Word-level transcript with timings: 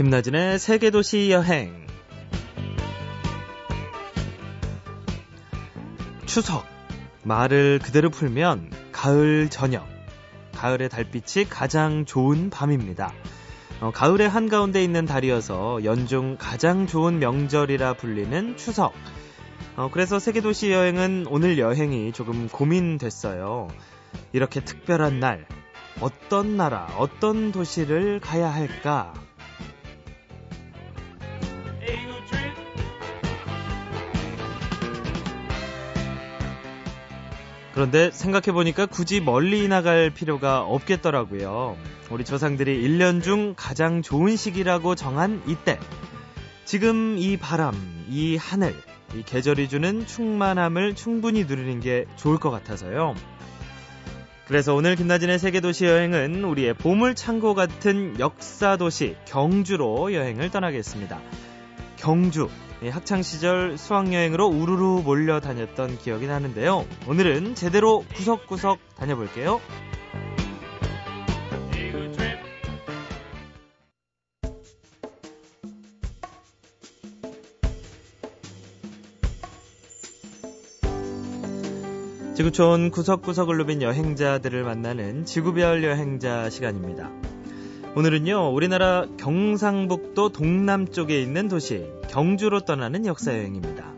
김나진의 0.00 0.58
세계도시 0.58 1.30
여행. 1.30 1.86
추석. 6.24 6.64
말을 7.22 7.80
그대로 7.80 8.08
풀면 8.08 8.70
가을 8.92 9.50
저녁. 9.50 9.86
가을의 10.54 10.88
달빛이 10.88 11.50
가장 11.50 12.06
좋은 12.06 12.48
밤입니다. 12.48 13.12
어, 13.82 13.90
가을의 13.90 14.30
한가운데 14.30 14.82
있는 14.82 15.04
달이어서 15.04 15.84
연중 15.84 16.38
가장 16.38 16.86
좋은 16.86 17.18
명절이라 17.18 17.92
불리는 17.92 18.56
추석. 18.56 18.94
어, 19.76 19.90
그래서 19.92 20.18
세계도시 20.18 20.70
여행은 20.72 21.26
오늘 21.28 21.58
여행이 21.58 22.12
조금 22.12 22.48
고민됐어요. 22.48 23.68
이렇게 24.32 24.64
특별한 24.64 25.20
날, 25.20 25.46
어떤 26.00 26.56
나라, 26.56 26.86
어떤 26.96 27.52
도시를 27.52 28.20
가야 28.20 28.48
할까? 28.48 29.12
그런데 37.72 38.10
생각해보니까 38.10 38.86
굳이 38.86 39.20
멀리 39.20 39.68
나갈 39.68 40.10
필요가 40.10 40.62
없겠더라고요. 40.62 41.76
우리 42.10 42.24
조상들이 42.24 42.82
1년 42.82 43.22
중 43.22 43.54
가장 43.56 44.02
좋은 44.02 44.36
시기라고 44.36 44.96
정한 44.96 45.42
이때. 45.46 45.78
지금 46.64 47.16
이 47.18 47.36
바람, 47.36 47.74
이 48.08 48.36
하늘, 48.36 48.74
이 49.14 49.22
계절이 49.22 49.68
주는 49.68 50.06
충만함을 50.06 50.94
충분히 50.94 51.44
누리는 51.44 51.80
게 51.80 52.06
좋을 52.16 52.38
것 52.38 52.50
같아서요. 52.50 53.14
그래서 54.46 54.74
오늘 54.74 54.96
김나진의 54.96 55.38
세계도시 55.38 55.84
여행은 55.84 56.42
우리의 56.42 56.74
보물창고 56.74 57.54
같은 57.54 58.18
역사도시 58.18 59.14
경주로 59.24 60.12
여행을 60.12 60.50
떠나겠습니다. 60.50 61.20
경주, 61.96 62.48
학창 62.88 63.22
시절 63.22 63.76
수학 63.76 64.12
여행으로 64.12 64.46
우르르 64.46 65.02
몰려 65.02 65.40
다녔던 65.40 65.98
기억이 65.98 66.26
나는데요. 66.26 66.86
오늘은 67.06 67.54
제대로 67.54 68.04
구석구석 68.14 68.78
다녀볼게요. 68.96 69.60
지구촌 82.40 82.90
구석구석을 82.90 83.58
누빈 83.58 83.82
여행자들을 83.82 84.62
만나는 84.64 85.26
지구별 85.26 85.84
여행자 85.84 86.48
시간입니다. 86.48 87.29
오늘은요, 87.96 88.52
우리나라 88.54 89.04
경상북도 89.18 90.28
동남쪽에 90.28 91.20
있는 91.20 91.48
도시, 91.48 91.84
경주로 92.08 92.60
떠나는 92.60 93.04
역사여행입니다. 93.04 93.92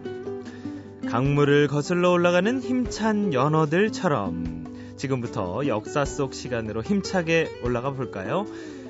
강물을 1.11 1.69
거슬러 1.69 2.11
올라가는 2.11 2.59
힘찬 2.59 3.35
연어들처럼 3.35 4.95
지금부터 4.97 5.67
역사 5.67 6.07
속 6.07 6.33
시간으로 6.33 6.83
힘차게 6.83 7.51
올라가 7.65 7.93
볼까요? 7.93 8.47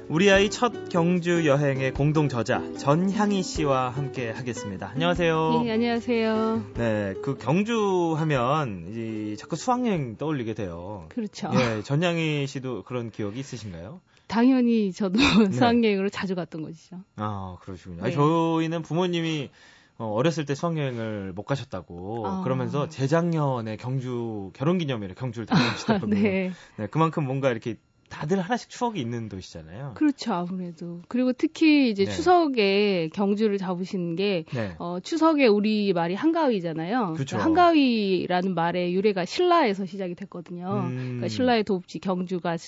우리 0.09 0.31
아이 0.31 0.50
첫 0.50 0.89
경주 0.89 1.47
여행의 1.47 1.94
공동 1.94 2.28
저자 2.28 2.62
전향희 2.78 3.42
씨와 3.42 3.91
함께 3.91 4.31
하겠습니다. 4.31 4.91
안녕하세요. 4.94 5.62
네, 5.64 5.72
안녕하세요. 5.72 6.62
네, 6.75 7.14
그 7.22 7.37
경주 7.39 8.14
하면 8.19 8.92
이 8.94 9.37
자꾸 9.37 9.56
수학여행 9.56 10.16
떠올리게 10.16 10.55
돼요. 10.55 11.06
그렇죠. 11.09 11.50
예, 11.55 11.83
전향희 11.83 12.47
씨도 12.47 12.84
그런 12.84 13.11
기억이 13.11 13.41
있으신가요? 13.41 14.00
당연히 14.33 14.92
저도 14.92 15.19
네. 15.19 15.52
수학여행으로 15.52 16.08
자주 16.08 16.34
갔던 16.34 16.62
것이죠. 16.62 16.97
아, 17.16 17.59
그러시군요. 17.60 17.98
네. 17.98 18.04
아니, 18.04 18.15
저희는 18.15 18.81
부모님이 18.81 19.50
어, 19.98 20.06
어렸을 20.06 20.47
때 20.47 20.54
수학여행을 20.54 21.34
못 21.34 21.43
가셨다고 21.43 22.26
아. 22.26 22.43
그러면서 22.43 22.88
재작년에 22.88 23.76
경주 23.76 24.50
결혼기념일에 24.54 25.12
경주를 25.15 25.44
다녀오시더라고요. 25.44 26.09
네. 26.16 26.50
네, 26.76 26.87
그만큼 26.87 27.26
뭔가 27.26 27.50
이렇게 27.50 27.76
다들 28.12 28.43
하나씩 28.43 28.69
추억이 28.69 29.00
있는 29.00 29.31
도시잖아요. 29.31 29.95
그렇죠, 29.95 30.34
아무래도. 30.34 31.00
그리고 31.09 31.33
특히 31.33 31.89
이제 31.89 32.05
네. 32.05 32.11
추석에 32.11 33.09
경주를 33.15 33.56
잡으시는 33.56 34.17
게, 34.17 34.45
네. 34.53 34.75
어, 34.78 34.99
추석에 35.03 35.47
우리 35.47 35.95
말이 35.95 36.15
한가위잖아요. 36.15 37.15
그렇죠. 37.15 37.39
한가위라는 37.39 38.55
말의 38.55 38.95
유래가 38.95 39.25
신라에서 39.25 39.87
시작이 39.87 40.15
됐거든요. 40.15 40.89
음. 40.91 40.97
그러니까 40.97 41.28
신라의 41.28 41.65
도읍지 41.65 42.00
경주가 42.00 42.59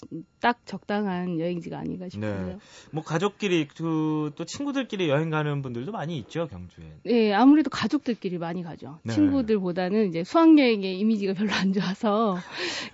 딱 0.41 0.65
적당한 0.65 1.39
여행지가 1.39 1.79
아닌가 1.79 2.09
싶어요. 2.09 2.47
네. 2.47 2.57
뭐 2.91 3.03
가족끼리 3.03 3.69
그, 3.69 4.33
또 4.37 4.47
친구들끼리 4.47 5.11
여행 5.11 5.29
가는 5.29 5.61
분들도 5.61 5.93
많이 5.93 6.17
있죠, 6.17 6.49
경주에. 6.49 6.85
네, 7.05 7.35
아무래도 7.35 7.69
가족들끼리 7.69 8.39
많이 8.39 8.63
가죠. 8.63 8.99
네. 9.03 9.13
친구들보다는 9.13 10.09
이제 10.09 10.25
수학여행의 10.25 10.99
이미지가 11.01 11.35
별로 11.35 11.53
안 11.53 11.75
좋아서, 11.75 12.39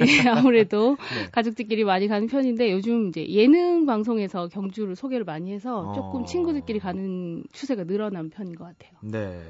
예, 0.03 0.29
아무래도 0.29 0.97
네. 0.97 1.31
가족들끼리 1.31 1.85
많이 1.85 2.09
가는 2.09 2.27
편 2.27 2.40
편인데 2.41 2.73
요즘 2.73 3.09
이제 3.09 3.29
예능 3.29 3.85
방송에서 3.87 4.49
경주를 4.49 4.97
소개를 4.97 5.25
많이 5.25 5.53
해서 5.53 5.93
조금 5.95 6.23
어... 6.23 6.25
친구들끼리 6.25 6.79
가는 6.79 7.45
추세가 7.53 7.85
늘어난 7.85 8.31
편인 8.31 8.55
것 8.55 8.65
같아요. 8.65 8.99
네. 9.03 9.41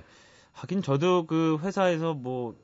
하긴 0.52 0.82
저도 0.82 1.26
그 1.26 1.58
회사에서 1.62 2.14
뭐 2.14 2.54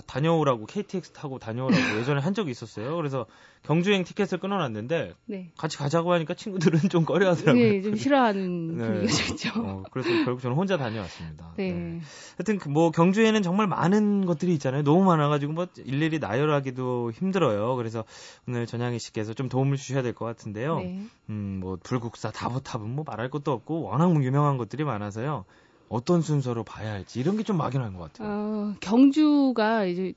다녀오라고 0.00 0.66
KTX 0.66 1.12
타고 1.12 1.38
다녀오라고 1.38 1.72
예전에 2.00 2.20
한 2.20 2.32
적이 2.34 2.52
있었어요. 2.52 2.96
그래서 2.96 3.26
경주행 3.64 4.02
티켓을 4.04 4.38
끊어놨는데 4.38 5.14
네. 5.26 5.50
같이 5.56 5.76
가자고 5.76 6.12
하니까 6.12 6.34
친구들은 6.34 6.88
좀 6.88 7.04
꺼려하더라고요. 7.04 7.62
네, 7.62 7.82
좀 7.82 7.94
싫어하는 7.94 8.76
네. 8.78 8.84
분위기가 8.86 9.28
있죠. 9.32 9.50
어, 9.56 9.82
그래서 9.92 10.08
결국 10.24 10.40
저는 10.40 10.56
혼자 10.56 10.76
다녀왔습니다. 10.76 11.52
네. 11.56 11.72
네. 11.72 12.00
하여튼 12.38 12.58
그뭐 12.58 12.90
경주에는 12.90 13.42
정말 13.42 13.66
많은 13.68 14.24
것들이 14.26 14.52
있잖아요. 14.54 14.82
너무 14.82 15.04
많아가지고 15.04 15.52
뭐 15.52 15.66
일일이 15.76 16.18
나열하기도 16.18 17.12
힘들어요. 17.12 17.76
그래서 17.76 18.04
오늘 18.48 18.66
전향희 18.66 18.98
씨께서 18.98 19.34
좀 19.34 19.48
도움을 19.48 19.76
주셔야 19.76 20.02
될 20.02 20.12
것 20.12 20.24
같은데요. 20.26 20.78
네. 20.78 21.06
음, 21.30 21.58
뭐 21.60 21.78
불국사, 21.82 22.30
다보탑은 22.30 22.88
뭐 22.88 23.04
말할 23.06 23.30
것도 23.30 23.50
없고 23.52 23.82
워낙 23.82 24.12
유명한 24.22 24.58
것들이 24.58 24.84
많아서요. 24.84 25.44
어떤 25.92 26.22
순서로 26.22 26.64
봐야 26.64 26.92
할지 26.92 27.20
이런 27.20 27.36
게 27.36 27.42
좀 27.42 27.56
막연한 27.58 27.94
것 27.94 28.12
같아요. 28.12 28.28
어, 28.30 28.74
경주가 28.80 29.84
이제 29.84 30.14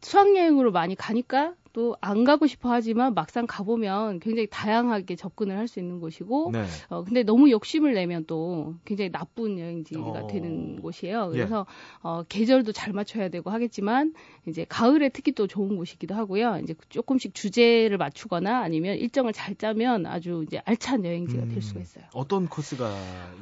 수학여행으로 0.00 0.70
많이 0.72 0.94
가니까 0.94 1.54
또 1.72 1.96
안 2.00 2.24
가고 2.24 2.46
싶어 2.46 2.70
하지만 2.70 3.14
막상 3.14 3.46
가보면 3.46 4.20
굉장히 4.20 4.46
다양하게 4.50 5.16
접근을 5.16 5.56
할 5.56 5.68
수 5.68 5.80
있는 5.80 6.00
곳이고, 6.00 6.50
네. 6.52 6.64
어, 6.88 7.04
근데 7.04 7.22
너무 7.22 7.50
욕심을 7.50 7.92
내면 7.92 8.24
또 8.26 8.76
굉장히 8.86 9.10
나쁜 9.12 9.58
여행지가 9.58 10.00
어... 10.00 10.26
되는 10.26 10.80
곳이에요. 10.80 11.30
예. 11.34 11.36
그래서, 11.36 11.66
예. 11.68 11.98
어, 12.02 12.22
계절도 12.26 12.72
잘 12.72 12.94
맞춰야 12.94 13.28
되고 13.28 13.50
하겠지만, 13.50 14.14
이제 14.46 14.64
가을에 14.66 15.10
특히 15.10 15.32
또 15.32 15.46
좋은 15.46 15.76
곳이기도 15.76 16.14
하고요. 16.14 16.58
이제 16.62 16.74
조금씩 16.88 17.34
주제를 17.34 17.98
맞추거나 17.98 18.60
아니면 18.60 18.96
일정을 18.96 19.34
잘 19.34 19.54
짜면 19.56 20.06
아주 20.06 20.42
이제 20.46 20.62
알찬 20.64 21.04
여행지가 21.04 21.42
음... 21.42 21.48
될 21.50 21.60
수가 21.60 21.80
있어요. 21.80 22.04
어떤 22.14 22.46
코스가 22.46 22.90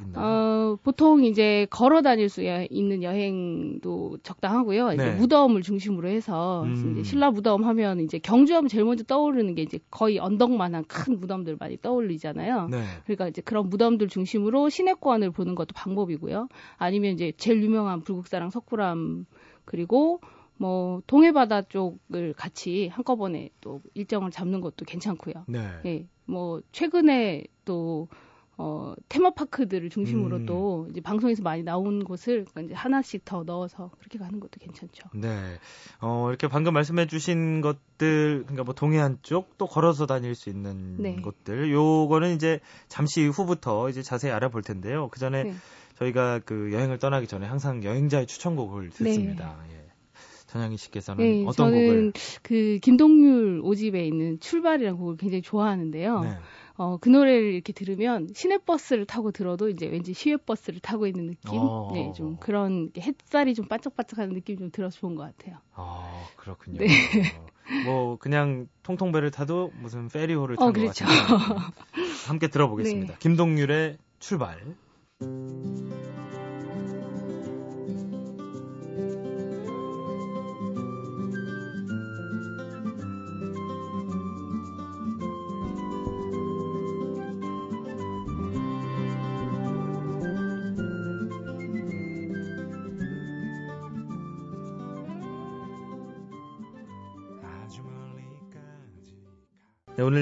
있나요? 0.07 0.25
어, 0.25 0.77
보통 0.83 1.23
이제 1.23 1.65
걸어 1.69 2.01
다닐 2.01 2.27
수 2.27 2.41
있는 2.69 3.03
여행도 3.03 4.17
적당하고요. 4.23 4.93
이제 4.93 5.05
네. 5.05 5.15
무덤을 5.15 5.61
중심으로 5.61 6.09
해서, 6.09 6.63
음... 6.63 6.97
이제 6.99 7.09
신라 7.09 7.31
무덤 7.31 7.63
하면 7.63 8.01
이제 8.01 8.16
경주하면 8.19 8.69
제일 8.69 8.85
먼저 8.85 9.03
떠오르는 9.03 9.55
게 9.55 9.61
이제 9.61 9.79
거의 9.89 10.19
언덕만한 10.19 10.85
큰 10.85 11.19
무덤들 11.19 11.57
많이 11.59 11.77
떠올리잖아요. 11.81 12.67
네. 12.69 12.83
그러니까 13.03 13.27
이제 13.27 13.41
그런 13.41 13.69
무덤들 13.69 14.07
중심으로 14.07 14.69
시내권을 14.69 15.31
보는 15.31 15.55
것도 15.55 15.73
방법이고요. 15.73 16.47
아니면 16.77 17.13
이제 17.13 17.33
제일 17.37 17.63
유명한 17.63 18.01
불국사랑 18.01 18.49
석굴암 18.49 19.25
그리고 19.65 20.21
뭐 20.57 21.01
동해바다 21.07 21.63
쪽을 21.63 22.33
같이 22.33 22.87
한꺼번에 22.87 23.49
또 23.61 23.81
일정을 23.93 24.31
잡는 24.31 24.61
것도 24.61 24.85
괜찮고요. 24.85 25.45
네. 25.47 25.59
예. 25.85 26.05
뭐 26.25 26.61
최근에 26.71 27.45
또 27.63 28.07
어, 28.59 28.93
테마파크들을 29.07 29.89
중심으로 29.89 30.37
음. 30.37 30.45
또 30.47 30.87
이제 30.89 30.99
방송에서 30.99 31.43
많이 31.43 31.61
나온 31.61 32.03
곳을 32.03 32.45
그러니까 32.45 32.61
이제 32.61 32.73
하나씩 32.73 33.23
더 33.23 33.43
넣어서 33.43 33.91
그렇게 33.99 34.17
가는 34.17 34.39
것도 34.39 34.59
괜찮죠. 34.59 35.09
네. 35.13 35.29
어, 36.01 36.27
이렇게 36.29 36.47
방금 36.47 36.73
말씀해 36.73 37.05
주신 37.05 37.61
것들, 37.61 38.43
그러니까 38.43 38.63
뭐 38.63 38.73
동해안 38.73 39.19
쪽 39.21 39.57
또 39.57 39.65
걸어서 39.67 40.05
다닐 40.05 40.35
수 40.35 40.49
있는 40.49 40.97
네. 40.97 41.15
곳들, 41.15 41.71
요거는 41.71 42.35
이제 42.35 42.59
잠시 42.87 43.25
후부터 43.25 43.89
이제 43.89 44.01
자세히 44.01 44.31
알아볼 44.31 44.61
텐데요. 44.61 45.07
그 45.09 45.19
전에 45.19 45.43
네. 45.43 45.53
저희가 45.97 46.39
그 46.45 46.71
여행을 46.73 46.99
떠나기 46.99 47.27
전에 47.27 47.47
항상 47.47 47.83
여행자의 47.83 48.27
추천곡을 48.27 48.89
듣습니다. 48.91 49.57
네. 49.67 49.75
예. 49.75 49.87
전향희 50.47 50.77
씨께서는 50.77 51.23
네, 51.23 51.43
어떤 51.43 51.71
저는 51.71 51.87
곡을? 51.87 52.13
그 52.41 52.79
김동률 52.81 53.59
오집에 53.63 54.05
있는 54.05 54.39
출발이라는 54.39 54.97
곡을 54.97 55.17
굉장히 55.17 55.41
좋아하는데요. 55.41 56.21
네. 56.77 56.83
어, 56.83 56.97
그 57.01 57.09
노래를 57.09 57.53
이렇게 57.53 57.73
들으면 57.73 58.27
시내버스를 58.33 59.05
타고 59.05 59.31
들어도 59.31 59.69
이제 59.69 59.87
왠지 59.87 60.13
시외버스를 60.13 60.79
타고 60.79 61.07
있는 61.07 61.27
느낌? 61.27 61.59
어. 61.59 61.89
네, 61.93 62.13
좀 62.15 62.37
그런 62.37 62.91
햇살이 62.97 63.55
좀 63.55 63.67
반짝반짝하는 63.67 64.33
느낌이 64.35 64.59
좀 64.59 64.71
들어서 64.71 64.99
좋은 64.99 65.15
것 65.15 65.23
같아요. 65.23 65.57
아, 65.73 66.25
그렇군요. 66.35 66.77
네. 66.79 66.87
뭐, 67.85 68.17
그냥 68.17 68.67
통통배를 68.83 69.31
타도 69.31 69.71
무슨 69.81 70.07
페리호를 70.07 70.55
탄것 70.55 70.69
어, 70.69 70.79
그렇죠. 70.79 71.05
같아요. 71.05 71.57
함께 72.27 72.47
들어보겠습니다. 72.47 73.13
네. 73.13 73.19
김동률의 73.19 73.97
출발. 74.19 74.61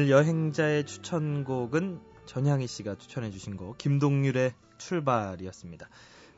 오늘 0.06 0.12
여행자의 0.12 0.86
추천곡은 0.86 2.00
전향희 2.28 2.68
씨가 2.68 2.94
추천해 2.96 3.32
주신 3.32 3.58
곡 3.58 3.76
김동률의 3.80 4.54
출발이었습니다. 4.78 5.90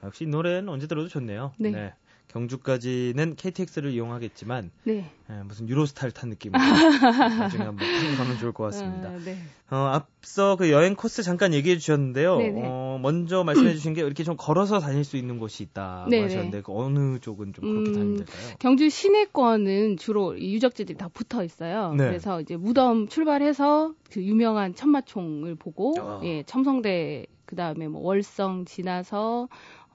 역시 0.03 0.23
이 0.23 0.27
노래는 0.27 0.69
언제 0.69 0.87
들어도 0.87 1.09
좋네요. 1.09 1.51
네. 1.59 1.71
네. 1.71 1.93
경주까지는 2.27 3.35
KTX를 3.35 3.91
이용하겠지만 3.91 4.71
네. 4.83 5.09
예, 5.29 5.43
무슨 5.43 5.67
유로스타를 5.67 6.11
탄 6.11 6.29
느낌으로 6.29 6.59
나중에 7.39 7.63
한번 7.63 7.87
타고 7.87 8.15
가면 8.17 8.37
좋을 8.37 8.51
것 8.51 8.63
같습니다. 8.65 9.09
아, 9.09 9.19
네. 9.23 9.37
어, 9.69 9.75
앞서 9.93 10.55
그 10.55 10.71
여행 10.71 10.95
코스 10.95 11.23
잠깐 11.23 11.53
얘기해 11.53 11.77
주셨는데요. 11.77 12.37
네, 12.37 12.51
네. 12.51 12.61
어, 12.65 12.99
먼저 13.01 13.43
말씀해 13.43 13.73
주신 13.73 13.93
게 13.93 14.01
이렇게 14.01 14.23
좀 14.23 14.35
걸어서 14.37 14.79
다닐 14.79 15.03
수 15.03 15.17
있는 15.17 15.39
곳이 15.39 15.63
있다고 15.63 16.09
네네. 16.09 16.23
하셨는데 16.23 16.61
그 16.61 16.71
어느 16.73 17.19
쪽은 17.19 17.53
좀 17.53 17.73
그렇게 17.73 17.91
음, 17.91 17.93
다니면 17.93 18.17
될까요? 18.17 18.55
경주 18.59 18.89
시내권은 18.89 19.97
주로 19.97 20.39
유적지들이 20.39 20.97
다 20.97 21.09
붙어 21.09 21.43
있어요. 21.43 21.93
네. 21.93 22.05
그래서 22.07 22.41
이제 22.41 22.55
무덤 22.55 23.07
출발해서 23.07 23.93
그 24.11 24.23
유명한 24.23 24.75
천마총을 24.75 25.55
보고 25.55 25.93
어. 25.99 26.21
예, 26.23 26.43
첨성대 26.43 27.25
그 27.45 27.55
다음에 27.55 27.87
뭐 27.87 28.01
월성 28.01 28.65
지나서 28.65 29.47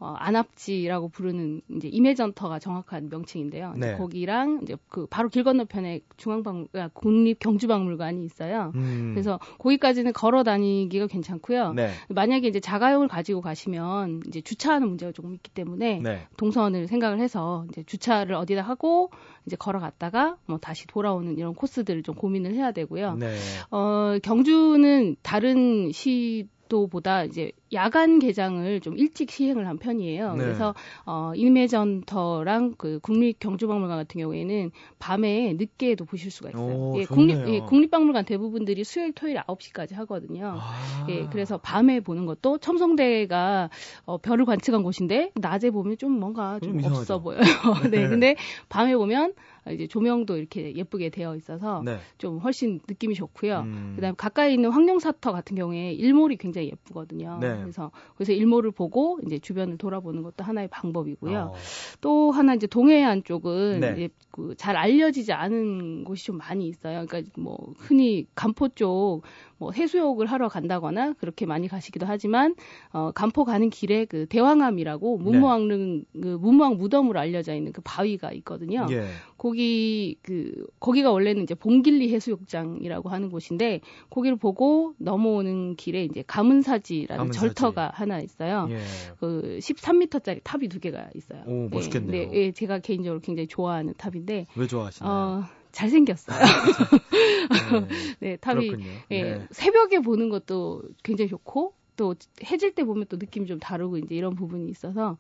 어, 0.03 0.15
안압지라고 0.19 1.09
부르는 1.11 1.63
이제 1.77 1.87
임해전터가 1.87 2.59
정확한 2.59 3.09
명칭인데요. 3.09 3.75
네. 3.77 3.97
거기랑 3.97 4.59
이제 4.63 4.77
그 4.89 5.07
바로 5.07 5.29
길 5.29 5.45
건너편에 5.45 6.01
중앙박 6.17 6.67
아, 6.75 6.89
국립 6.93 7.39
경주박물관이 7.39 8.25
있어요. 8.25 8.73
음. 8.75 9.13
그래서 9.15 9.39
거기까지는 9.61 10.13
걸어 10.13 10.43
다니기가 10.43 11.07
괜찮고요. 11.07 11.75
네. 11.75 11.91
만약에 12.09 12.49
이제 12.49 12.59
자가용을 12.59 13.07
가지고 13.07 13.43
가시면 13.43 14.23
이제 14.27 14.41
주차하는 14.41 14.89
문제가 14.89 15.13
조금 15.13 15.35
있기 15.35 15.53
때문에 15.53 16.01
네. 16.03 16.27
동선을 16.37 16.89
생각을 16.89 17.21
해서 17.21 17.65
이제 17.71 17.85
주차를 17.85 18.35
어디다 18.35 18.63
하고 18.63 19.11
이제 19.47 19.55
걸어갔다가 19.55 20.37
뭐 20.47 20.59
다시 20.59 20.89
돌아오는 20.89 21.39
이런 21.39 21.55
코스들을 21.55 22.03
좀 22.03 22.17
고민을 22.17 22.55
해야 22.55 22.73
되고요. 22.73 23.15
네. 23.17 23.37
어, 23.71 24.19
경주는 24.23 25.15
다른 25.23 25.93
시도 25.93 26.49
보다 26.87 27.25
이제 27.25 27.53
야간 27.73 28.19
개장을 28.19 28.81
좀 28.81 28.99
일찍 28.99 29.31
시행을 29.31 29.67
한 29.67 29.79
편이에요. 29.79 30.35
네. 30.35 30.45
그래서 30.45 30.75
어 31.07 31.33
인매전터랑 31.35 32.75
그 32.79 32.99
국립경주박물관 33.01 33.97
같은 33.99 34.21
경우에는 34.21 34.71
밤에 34.99 35.55
늦게도 35.55 36.05
보실 36.05 36.31
수가 36.31 36.51
있어요. 36.51 36.75
오, 36.75 36.95
예, 36.97 37.05
국립 37.05 37.47
예, 37.49 37.61
국립박물관 37.61 38.25
대부분들이 38.25 38.85
수요일 38.85 39.13
토요일 39.13 39.39
9시까지 39.39 39.95
하거든요. 39.95 40.59
아. 40.61 41.07
예, 41.09 41.27
그래서 41.31 41.59
밤에 41.59 42.01
보는 42.01 42.27
것도 42.27 42.59
첨성대가 42.59 43.71
어 44.05 44.19
별을 44.19 44.45
관측한 44.45 44.83
곳인데 44.83 45.33
낮에 45.35 45.71
보면 45.71 45.99
좀 45.99 46.13
뭔가 46.13 46.59
좀, 46.61 46.81
좀 46.81 46.93
없어 46.93 47.21
보여요. 47.21 47.41
네. 47.91 48.03
네. 48.03 48.09
근데 48.09 48.37
밤에 48.69 48.97
보면 48.97 49.35
이제 49.71 49.87
조명도 49.87 50.37
이렇게 50.37 50.75
예쁘게 50.75 51.11
되어 51.11 51.37
있어서 51.37 51.83
네. 51.85 51.99
좀 52.19 52.39
훨씬 52.39 52.81
느낌이 52.89 53.15
좋고요. 53.15 53.61
음. 53.61 53.93
그다음에 53.97 54.15
가까이 54.17 54.55
있는 54.55 54.71
황룡사터 54.71 55.33
같은 55.33 55.57
경우에 55.57 55.93
일몰이 55.93 56.37
굉장히 56.37 56.69
예쁘거든요. 56.69 57.39
네. 57.41 57.59
그래서 57.61 57.91
그래서 58.17 58.33
일몰을 58.33 58.71
보고 58.71 59.19
이제 59.27 59.39
주변을 59.39 59.79
돌아보는 59.79 60.23
것도 60.23 60.45
하나의 60.45 60.69
방법이고요. 60.69 61.39
어. 61.39 61.55
또 62.01 62.31
하나 62.31 62.55
이제 62.55 62.67
동해안 62.67 63.23
쪽은 63.25 63.81
네. 63.81 63.93
이제 63.93 64.09
그 64.31 64.53
잘 64.63 64.77
알려지지 64.77 65.33
않은 65.33 66.05
곳이 66.05 66.27
좀 66.27 66.39
많이 66.39 66.69
있어요. 66.69 67.05
그러니까 67.07 67.31
뭐 67.37 67.75
흔히 67.79 68.27
간포 68.35 68.69
쪽 68.69 69.23
뭐 69.63 69.71
해수욕을 69.71 70.27
하러 70.27 70.49
간다거나 70.49 71.13
그렇게 71.13 71.47
많이 71.47 71.69
가시기도 71.69 72.05
하지만 72.05 72.57
어 72.93 73.13
간포 73.15 73.45
가는 73.45 73.71
길에 73.71 74.07
그 74.07 74.27
대왕암이라고 74.27 75.19
네. 75.19 75.25
문무왕릉 75.25 76.05
네. 76.13 76.21
그 76.21 76.27
문무왕 76.41 76.79
무덤으로 76.79 77.21
알려져 77.21 77.55
있는 77.55 77.73
그 77.73 77.81
바위가 77.85 78.33
있거든요. 78.33 78.89
예. 78.91 79.05
거기 79.43 80.15
그 80.23 80.53
거기가 80.79 81.11
원래는 81.11 81.43
이제 81.43 81.57
봉길리 81.57 82.15
해수욕장이라고 82.15 83.09
하는 83.09 83.29
곳인데 83.29 83.81
거기를 84.09 84.37
보고 84.37 84.95
넘어오는 84.99 85.75
길에 85.75 86.05
이제 86.05 86.23
감은사지라는 86.25 87.19
감은사지. 87.19 87.41
절터가 87.41 87.91
하나 87.93 88.21
있어요. 88.21 88.69
예. 88.71 88.79
그 89.19 89.59
13m짜리 89.61 90.43
탑이 90.45 90.69
두 90.69 90.79
개가 90.79 91.11
있어요. 91.17 91.43
오, 91.49 91.69
멋있겠네요. 91.71 92.13
네, 92.13 92.31
네, 92.31 92.53
제가 92.53 92.79
개인적으로 92.79 93.19
굉장히 93.19 93.49
좋아하는 93.49 93.95
탑인데 93.95 94.47
왜 94.55 94.67
좋아하시나요? 94.69 95.13
어, 95.13 95.45
잘생겼어요. 95.73 96.39
네, 98.21 98.29
네, 98.29 98.37
탑이 98.37 98.71
예, 99.11 99.23
네. 99.25 99.47
새벽에 99.51 99.99
보는 99.99 100.29
것도 100.29 100.85
굉장히 101.03 101.29
좋고 101.29 101.75
또 101.97 102.15
해질 102.45 102.77
때 102.77 102.85
보면 102.85 103.07
또 103.09 103.17
느낌이 103.17 103.47
좀 103.47 103.59
다르고 103.59 103.99
이제 103.99 104.15
이런 104.15 104.37
부분이 104.37 104.71
있어서 104.71 105.19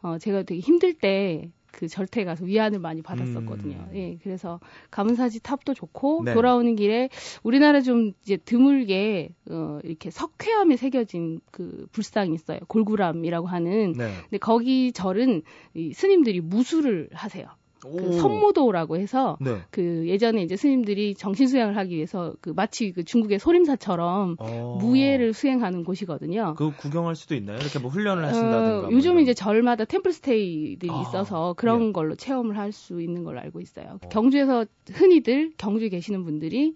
어 0.00 0.16
제가 0.16 0.44
되게 0.44 0.60
힘들 0.60 0.94
때 0.94 1.50
그 1.70 1.88
절터 1.88 2.24
가서 2.24 2.44
위안을 2.44 2.78
많이 2.78 3.02
받았었거든요. 3.02 3.88
음. 3.90 3.96
예, 3.96 4.18
그래서 4.22 4.60
가문사지 4.90 5.40
탑도 5.40 5.74
좋고 5.74 6.22
네. 6.24 6.34
돌아오는 6.34 6.74
길에 6.76 7.08
우리나라 7.42 7.80
좀 7.80 8.12
이제 8.22 8.36
드물게 8.36 9.30
어 9.50 9.78
이렇게 9.84 10.10
석회암에 10.10 10.76
새겨진 10.76 11.40
그 11.50 11.86
불상이 11.92 12.34
있어요. 12.34 12.60
골구람이라고 12.68 13.46
하는. 13.46 13.92
네. 13.92 14.12
근데 14.22 14.38
거기 14.38 14.92
절은 14.92 15.42
이 15.74 15.92
스님들이 15.92 16.40
무술을 16.40 17.10
하세요. 17.12 17.48
그 17.80 18.12
선무도라고 18.12 18.96
해서 18.96 19.36
네. 19.40 19.58
그 19.70 20.08
예전에 20.08 20.42
이제 20.42 20.56
스님들이 20.56 21.14
정신 21.14 21.46
수양을 21.46 21.76
하기 21.76 21.94
위해서 21.94 22.34
그 22.40 22.50
마치 22.50 22.92
그 22.92 23.04
중국의 23.04 23.38
소림사처럼 23.38 24.36
어. 24.38 24.78
무예를 24.80 25.32
수행하는 25.32 25.84
곳이거든요. 25.84 26.54
그 26.56 26.70
구경할 26.76 27.16
수도 27.16 27.34
있나요? 27.34 27.58
이렇게 27.58 27.78
뭐 27.78 27.90
훈련을 27.90 28.24
하신다든가. 28.24 28.88
어, 28.88 28.90
요즘 28.92 29.18
이제 29.18 29.34
절마다 29.34 29.84
템플스테이들이 29.84 30.90
아. 30.90 31.02
있어서 31.02 31.54
그런 31.56 31.88
예. 31.88 31.92
걸로 31.92 32.14
체험을 32.14 32.56
할 32.56 32.68
수 32.72 33.00
있는 33.00 33.24
걸로 33.24 33.40
알고 33.40 33.60
있어요. 33.60 33.98
어. 34.02 34.08
경주에서 34.08 34.66
흔히들 34.92 35.52
경주에 35.56 35.88
계시는 35.88 36.24
분들이 36.24 36.74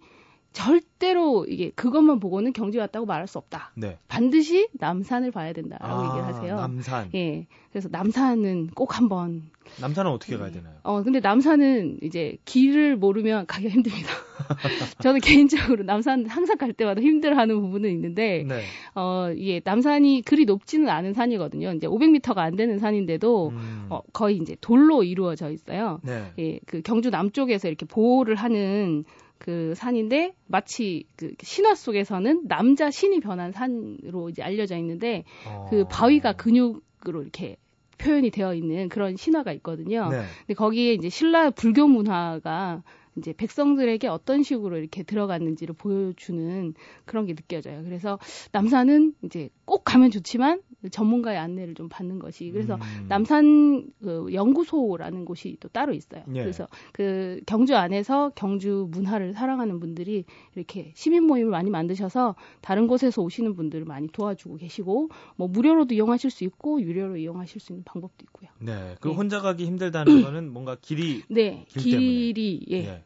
절대로 0.52 1.46
이게 1.46 1.70
그것만 1.70 2.20
보고는 2.20 2.52
경주 2.52 2.78
왔다고 2.78 3.06
말할 3.06 3.26
수 3.26 3.38
없다. 3.38 3.72
네. 3.74 3.98
반드시 4.08 4.68
남산을 4.72 5.30
봐야 5.30 5.52
된다라고 5.52 6.00
아, 6.00 6.06
얘기를 6.06 6.26
하세요. 6.26 6.56
남산. 6.56 7.10
예. 7.14 7.46
그래서 7.70 7.88
남산은 7.90 8.68
꼭 8.74 8.98
한번. 8.98 9.50
남산은 9.80 10.10
어떻게 10.10 10.36
가야 10.36 10.50
되나요? 10.50 10.74
어, 10.82 11.02
근데 11.02 11.20
남산은 11.20 12.00
이제 12.02 12.36
길을 12.44 12.96
모르면 12.96 13.46
가기가 13.46 13.72
힘듭니다. 13.72 14.08
저는 15.00 15.20
개인적으로 15.20 15.84
남산 15.84 16.26
항상 16.26 16.58
갈 16.58 16.74
때마다 16.74 17.00
힘들어하는 17.00 17.58
부분은 17.62 17.90
있는데, 17.90 18.44
네. 18.46 18.62
어, 18.94 19.30
이게 19.34 19.62
남산이 19.64 20.22
그리 20.22 20.44
높지는 20.44 20.90
않은 20.90 21.14
산이거든요. 21.14 21.72
이제 21.72 21.86
500m가 21.86 22.38
안 22.38 22.56
되는 22.56 22.78
산인데도 22.78 23.48
음. 23.48 23.86
어, 23.88 24.02
거의 24.12 24.36
이제 24.36 24.56
돌로 24.60 25.02
이루어져 25.04 25.50
있어요. 25.50 26.00
네. 26.02 26.32
예, 26.38 26.58
그 26.66 26.82
경주 26.82 27.08
남쪽에서 27.08 27.68
이렇게 27.68 27.86
보호를 27.86 28.34
하는 28.34 29.04
그 29.42 29.74
산인데 29.74 30.36
마치 30.46 31.04
그 31.16 31.34
신화 31.42 31.74
속에서는 31.74 32.46
남자 32.46 32.92
신이 32.92 33.18
변한 33.18 33.50
산으로 33.50 34.28
이제 34.28 34.40
알려져 34.40 34.76
있는데 34.76 35.24
어... 35.48 35.66
그 35.68 35.84
바위가 35.88 36.34
근육으로 36.34 37.22
이렇게 37.22 37.56
표현이 37.98 38.30
되어 38.30 38.54
있는 38.54 38.88
그런 38.88 39.16
신화가 39.16 39.52
있거든요. 39.54 40.08
네. 40.10 40.22
근데 40.46 40.54
거기에 40.54 40.92
이제 40.92 41.08
신라 41.08 41.50
불교 41.50 41.88
문화가 41.88 42.84
이제 43.16 43.32
백성들에게 43.32 44.08
어떤 44.08 44.42
식으로 44.42 44.78
이렇게 44.78 45.02
들어갔는지를 45.02 45.74
보여주는 45.74 46.74
그런 47.04 47.26
게 47.26 47.34
느껴져요. 47.34 47.82
그래서 47.84 48.18
남산은 48.52 49.14
이제 49.22 49.50
꼭 49.64 49.84
가면 49.84 50.10
좋지만 50.10 50.62
전문가의 50.90 51.38
안내를 51.38 51.74
좀 51.74 51.88
받는 51.88 52.18
것이 52.18 52.50
그래서 52.50 52.74
음. 52.74 53.06
남산 53.08 53.90
그 54.02 54.28
연구소라는 54.32 55.24
곳이 55.24 55.56
또 55.60 55.68
따로 55.68 55.92
있어요. 55.92 56.24
예. 56.34 56.40
그래서 56.40 56.66
그 56.92 57.40
경주 57.46 57.76
안에서 57.76 58.32
경주 58.34 58.88
문화를 58.90 59.32
사랑하는 59.34 59.78
분들이 59.78 60.24
이렇게 60.54 60.92
시민 60.94 61.24
모임을 61.24 61.50
많이 61.50 61.70
만드셔서 61.70 62.34
다른 62.60 62.86
곳에서 62.88 63.22
오시는 63.22 63.54
분들을 63.54 63.84
많이 63.84 64.08
도와주고 64.08 64.56
계시고 64.56 65.10
뭐 65.36 65.48
무료로도 65.48 65.94
이용하실 65.94 66.30
수 66.30 66.44
있고 66.44 66.80
유료로 66.82 67.16
이용하실 67.16 67.60
수 67.60 67.72
있는 67.72 67.84
방법도 67.84 68.24
있고요. 68.24 68.50
네, 68.58 68.96
그 69.00 69.08
네. 69.08 69.14
혼자 69.14 69.40
가기 69.40 69.64
힘들다는 69.66 70.22
거는 70.22 70.52
뭔가 70.52 70.76
길이 70.80 71.22
네, 71.28 71.64
길 71.68 71.82
길이 71.82 72.60
예. 72.70 72.76
예. 72.76 73.01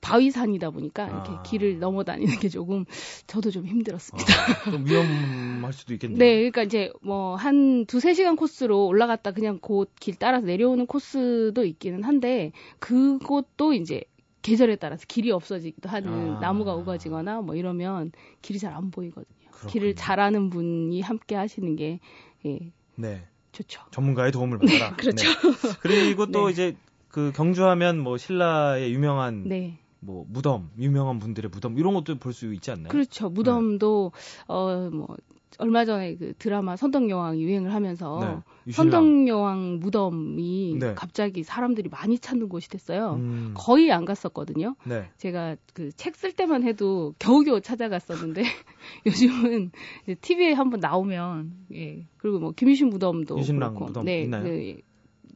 바위산이다 0.00 0.70
보니까 0.70 1.06
이렇게 1.08 1.30
아. 1.32 1.42
길을 1.42 1.78
넘어 1.80 2.04
다니는 2.04 2.38
게 2.38 2.48
조금 2.48 2.84
저도 3.26 3.50
좀 3.50 3.66
힘들었습니다. 3.66 4.32
아, 4.66 4.70
좀 4.70 4.86
위험할 4.86 5.72
수도 5.72 5.92
있겠네요. 5.94 6.18
네, 6.18 6.36
그러니까 6.36 6.62
이제 6.62 6.92
뭐 7.02 7.36
한 7.36 7.84
두세 7.86 8.14
시간 8.14 8.36
코스로 8.36 8.86
올라갔다 8.86 9.32
그냥 9.32 9.58
곧 9.60 9.90
길 10.00 10.14
따라서 10.16 10.46
내려오는 10.46 10.86
코스도 10.86 11.64
있기는 11.64 12.02
한데 12.04 12.52
그곳도 12.78 13.72
이제 13.74 14.02
계절에 14.42 14.76
따라서 14.76 15.04
길이 15.08 15.30
없어지기도 15.30 15.88
하는 15.88 16.36
아. 16.36 16.40
나무가 16.40 16.74
우거지거나 16.74 17.40
뭐 17.40 17.54
이러면 17.54 18.12
길이 18.42 18.58
잘 18.58 18.72
안 18.74 18.90
보이거든요. 18.90 19.34
그렇군요. 19.50 19.72
길을 19.72 19.94
잘 19.94 20.20
아는 20.20 20.50
분이 20.50 21.00
함께 21.00 21.34
하시는 21.34 21.76
게 21.76 22.00
예. 22.46 22.58
네. 22.96 23.26
좋죠. 23.52 23.80
전문가의 23.92 24.32
도움을 24.32 24.58
받아라. 24.58 24.94
그렇죠. 24.98 25.28
네. 25.28 25.34
그리고 25.80 26.26
또 26.26 26.46
네. 26.46 26.52
이제 26.52 26.76
그 27.14 27.30
경주하면 27.30 28.00
뭐 28.00 28.16
신라의 28.16 28.92
유명한 28.92 29.44
네. 29.48 29.78
뭐 30.00 30.26
무덤 30.28 30.70
유명한 30.76 31.20
분들의 31.20 31.48
무덤 31.54 31.78
이런 31.78 31.94
것도 31.94 32.18
볼 32.18 32.32
수 32.32 32.52
있지 32.52 32.72
않나요? 32.72 32.88
그렇죠. 32.88 33.30
무덤도 33.30 34.10
네. 34.12 34.44
어뭐 34.52 35.16
얼마 35.58 35.84
전에 35.84 36.16
그 36.16 36.32
드라마 36.36 36.74
선덕여왕 36.74 37.38
유행을 37.38 37.72
하면서 37.72 38.42
네, 38.66 38.72
선덕여왕 38.72 39.78
무덤이 39.78 40.78
네. 40.80 40.94
갑자기 40.96 41.44
사람들이 41.44 41.88
많이 41.88 42.18
찾는 42.18 42.48
곳이 42.48 42.68
됐어요. 42.68 43.14
음. 43.20 43.52
거의 43.54 43.92
안 43.92 44.04
갔었거든요. 44.04 44.74
네. 44.84 45.08
제가 45.16 45.54
그 45.72 45.90
책 45.96 46.16
쓸 46.16 46.32
때만 46.32 46.64
해도 46.64 47.14
겨우겨우 47.20 47.60
찾아갔었는데 47.60 48.42
요즘은 49.06 49.70
이제 50.02 50.16
TV에 50.20 50.52
한번 50.54 50.80
나오면 50.80 51.52
예 51.74 52.06
그리고 52.16 52.40
뭐 52.40 52.50
김유신 52.50 52.88
무덤도 52.88 53.38
유신랑 53.38 53.74
그렇고 53.74 53.84
무덤 53.86 54.04
네, 54.04 54.22
있나요? 54.22 54.42
그, 54.42 54.80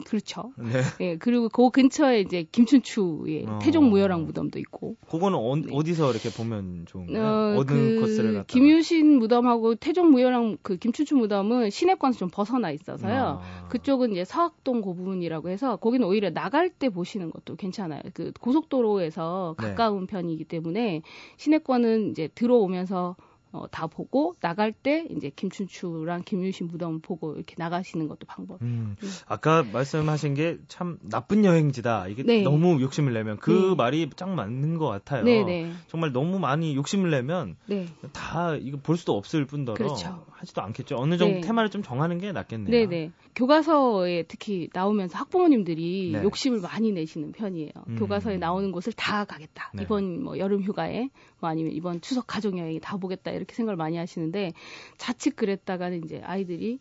그렇죠. 0.04 0.52
네. 0.56 0.80
예, 1.00 1.16
그리고 1.16 1.48
그 1.48 1.70
근처에 1.70 2.20
이제 2.20 2.46
김춘추의 2.50 3.46
어. 3.46 3.58
태종 3.62 3.90
무열왕 3.90 4.24
무덤도 4.24 4.58
있고. 4.60 4.96
그거는 5.10 5.38
어, 5.38 5.56
네. 5.56 5.82
디서 5.84 6.10
이렇게 6.10 6.30
보면 6.30 6.86
좋은가요? 6.86 7.60
어, 7.60 7.64
그 7.66 8.00
코스를 8.00 8.32
갔다. 8.34 8.44
김유신 8.46 9.18
무덤하고 9.18 9.76
태종 9.76 10.10
무열왕 10.10 10.58
그 10.62 10.76
김춘추 10.76 11.16
무덤은 11.16 11.70
시내권에서 11.70 12.18
좀 12.18 12.28
벗어나 12.30 12.70
있어서요. 12.70 13.40
아. 13.42 13.68
그쪽은 13.68 14.12
이제 14.12 14.24
서학동 14.24 14.80
그 14.82 14.94
부분이라고 14.94 15.48
해서 15.48 15.76
거기는 15.76 16.06
오히려 16.06 16.30
나갈 16.30 16.70
때 16.70 16.88
보시는 16.88 17.30
것도 17.30 17.56
괜찮아요. 17.56 18.00
그 18.14 18.32
고속도로에서 18.40 19.56
네. 19.58 19.68
가까운 19.68 20.00
네. 20.00 20.06
편이기 20.06 20.44
때문에 20.44 21.02
시내권은 21.36 22.10
이제 22.10 22.28
들어오면서 22.34 23.16
어, 23.52 23.66
다 23.70 23.86
보고 23.86 24.34
나갈 24.40 24.72
때 24.72 25.06
이제 25.10 25.30
김춘추랑 25.34 26.22
김유신 26.24 26.68
무덤 26.68 27.00
보고 27.00 27.34
이렇게 27.34 27.54
나가시는 27.58 28.08
것도 28.08 28.26
방법. 28.26 28.60
음, 28.62 28.96
음. 29.02 29.10
아까 29.26 29.62
말씀하신 29.62 30.34
게 30.34 30.58
참 30.68 30.98
나쁜 31.02 31.44
여행지다. 31.44 32.08
이게 32.08 32.22
네. 32.22 32.42
너무 32.42 32.80
욕심을 32.80 33.12
내면 33.12 33.38
그 33.38 33.50
네. 33.50 33.74
말이 33.74 34.10
딱 34.16 34.28
맞는 34.28 34.78
것 34.78 34.86
같아요. 34.86 35.24
네, 35.24 35.44
네. 35.44 35.72
정말 35.88 36.12
너무 36.12 36.38
많이 36.38 36.74
욕심을 36.76 37.10
내면 37.10 37.56
네. 37.66 37.86
다 38.12 38.54
이거 38.56 38.78
볼 38.78 38.96
수도 38.96 39.16
없을 39.16 39.44
뿐더러 39.46 39.76
그렇죠. 39.76 40.24
하지도 40.30 40.62
않겠죠. 40.62 40.96
어느 40.98 41.16
정도 41.16 41.34
네. 41.36 41.40
테마를 41.40 41.70
좀 41.70 41.82
정하는 41.82 42.18
게 42.18 42.32
낫겠네요. 42.32 42.70
네 42.70 42.86
네. 42.86 43.10
교과서에 43.34 44.24
특히 44.24 44.68
나오면서 44.72 45.18
학부모님들이 45.18 46.14
욕심을 46.14 46.60
많이 46.60 46.92
내시는 46.92 47.32
편이에요. 47.32 47.70
음. 47.88 47.96
교과서에 47.96 48.36
나오는 48.36 48.70
곳을 48.72 48.92
다 48.92 49.24
가겠다. 49.24 49.72
이번 49.80 50.22
뭐 50.22 50.38
여름 50.38 50.62
휴가에 50.62 51.08
뭐 51.40 51.50
아니면 51.50 51.72
이번 51.72 52.00
추석 52.00 52.26
가족 52.26 52.58
여행에 52.58 52.78
다 52.80 52.96
보겠다. 52.96 53.30
이렇게 53.38 53.54
생각을 53.54 53.76
많이 53.76 53.96
하시는데 53.96 54.52
자칫 54.98 55.36
그랬다가는 55.36 56.04
이제 56.04 56.20
아이들이 56.24 56.78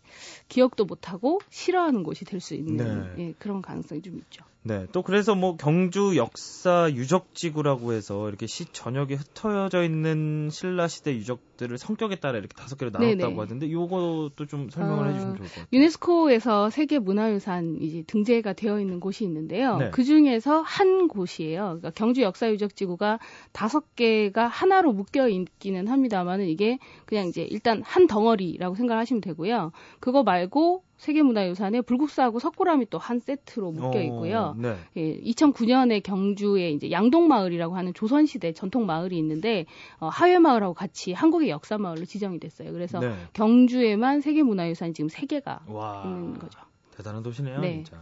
기억도 0.49 0.85
못하고 0.85 1.39
싫어하는 1.49 2.03
곳이 2.03 2.25
될 2.25 2.37
수 2.41 2.53
있는 2.55 3.15
네. 3.15 3.29
예, 3.29 3.33
그런 3.39 3.61
가능성이 3.61 4.01
좀 4.01 4.17
있죠. 4.19 4.43
네, 4.67 4.85
또 4.91 5.01
그래서 5.01 5.33
뭐 5.33 5.55
경주 5.55 6.17
역사 6.17 6.89
유적지구라고 6.91 7.93
해서 7.93 8.27
이렇게 8.27 8.47
시 8.47 8.65
전역에 8.65 9.15
흩어져 9.15 9.83
있는 9.83 10.49
신라 10.51 10.89
시대 10.89 11.15
유적들을 11.15 11.77
성격에 11.77 12.17
따라 12.17 12.37
이렇게 12.37 12.53
다섯 12.53 12.77
개로 12.77 12.91
나눴다고 12.91 13.31
네네. 13.31 13.39
하던데 13.39 13.71
요것도 13.71 14.45
좀 14.49 14.69
설명을 14.69 15.05
어, 15.05 15.07
해주시면 15.07 15.37
좋을 15.37 15.47
것 15.47 15.55
같아요. 15.55 15.67
유네스코에서 15.71 16.69
세계 16.69 16.99
문화유산 16.99 17.77
이제 17.79 18.03
등재가 18.07 18.53
되어 18.53 18.81
있는 18.81 18.99
곳이 18.99 19.23
있는데요. 19.23 19.77
네. 19.77 19.89
그 19.91 20.03
중에서 20.03 20.59
한 20.59 21.07
곳이에요. 21.07 21.61
그러니까 21.61 21.91
경주 21.91 22.21
역사 22.21 22.51
유적지구가 22.51 23.19
다섯 23.53 23.95
개가 23.95 24.47
하나로 24.47 24.91
묶여 24.91 25.29
있기는 25.29 25.87
합니다만은 25.87 26.47
이게 26.47 26.77
그냥 27.05 27.27
이제 27.27 27.43
일단 27.43 27.81
한 27.83 28.07
덩어리라고 28.07 28.75
생각하시면 28.75 29.21
되고요. 29.21 29.71
그거 30.01 30.23
말고 30.23 30.83
세계문화유산에 30.97 31.81
불국사하고 31.81 32.39
석굴암이 32.39 32.89
또 32.89 32.97
한 32.97 33.19
세트로 33.19 33.71
묶여 33.71 33.99
어, 33.99 34.01
있고요. 34.01 34.39
어, 34.39 34.55
네. 34.57 34.75
예, 34.97 35.19
2009년에 35.21 36.03
경주에 36.03 36.71
이제 36.71 36.91
양동마을이라고 36.91 37.75
하는 37.75 37.93
조선시대 37.93 38.53
전통 38.53 38.85
마을이 38.85 39.17
있는데 39.19 39.65
어, 39.99 40.07
하회마을하고 40.09 40.73
같이 40.73 41.13
한국의 41.13 41.49
역사 41.49 41.77
마을로 41.77 42.05
지정이 42.05 42.39
됐어요. 42.39 42.73
그래서 42.73 42.99
네. 42.99 43.15
경주에만 43.33 44.21
세계문화유산이 44.21 44.93
지금 44.93 45.09
세 45.09 45.25
개가 45.25 45.61
있는 46.05 46.39
거죠. 46.39 46.59
대단한 46.95 47.23
도시네요, 47.23 47.59
네. 47.61 47.83
진짜. 47.83 47.99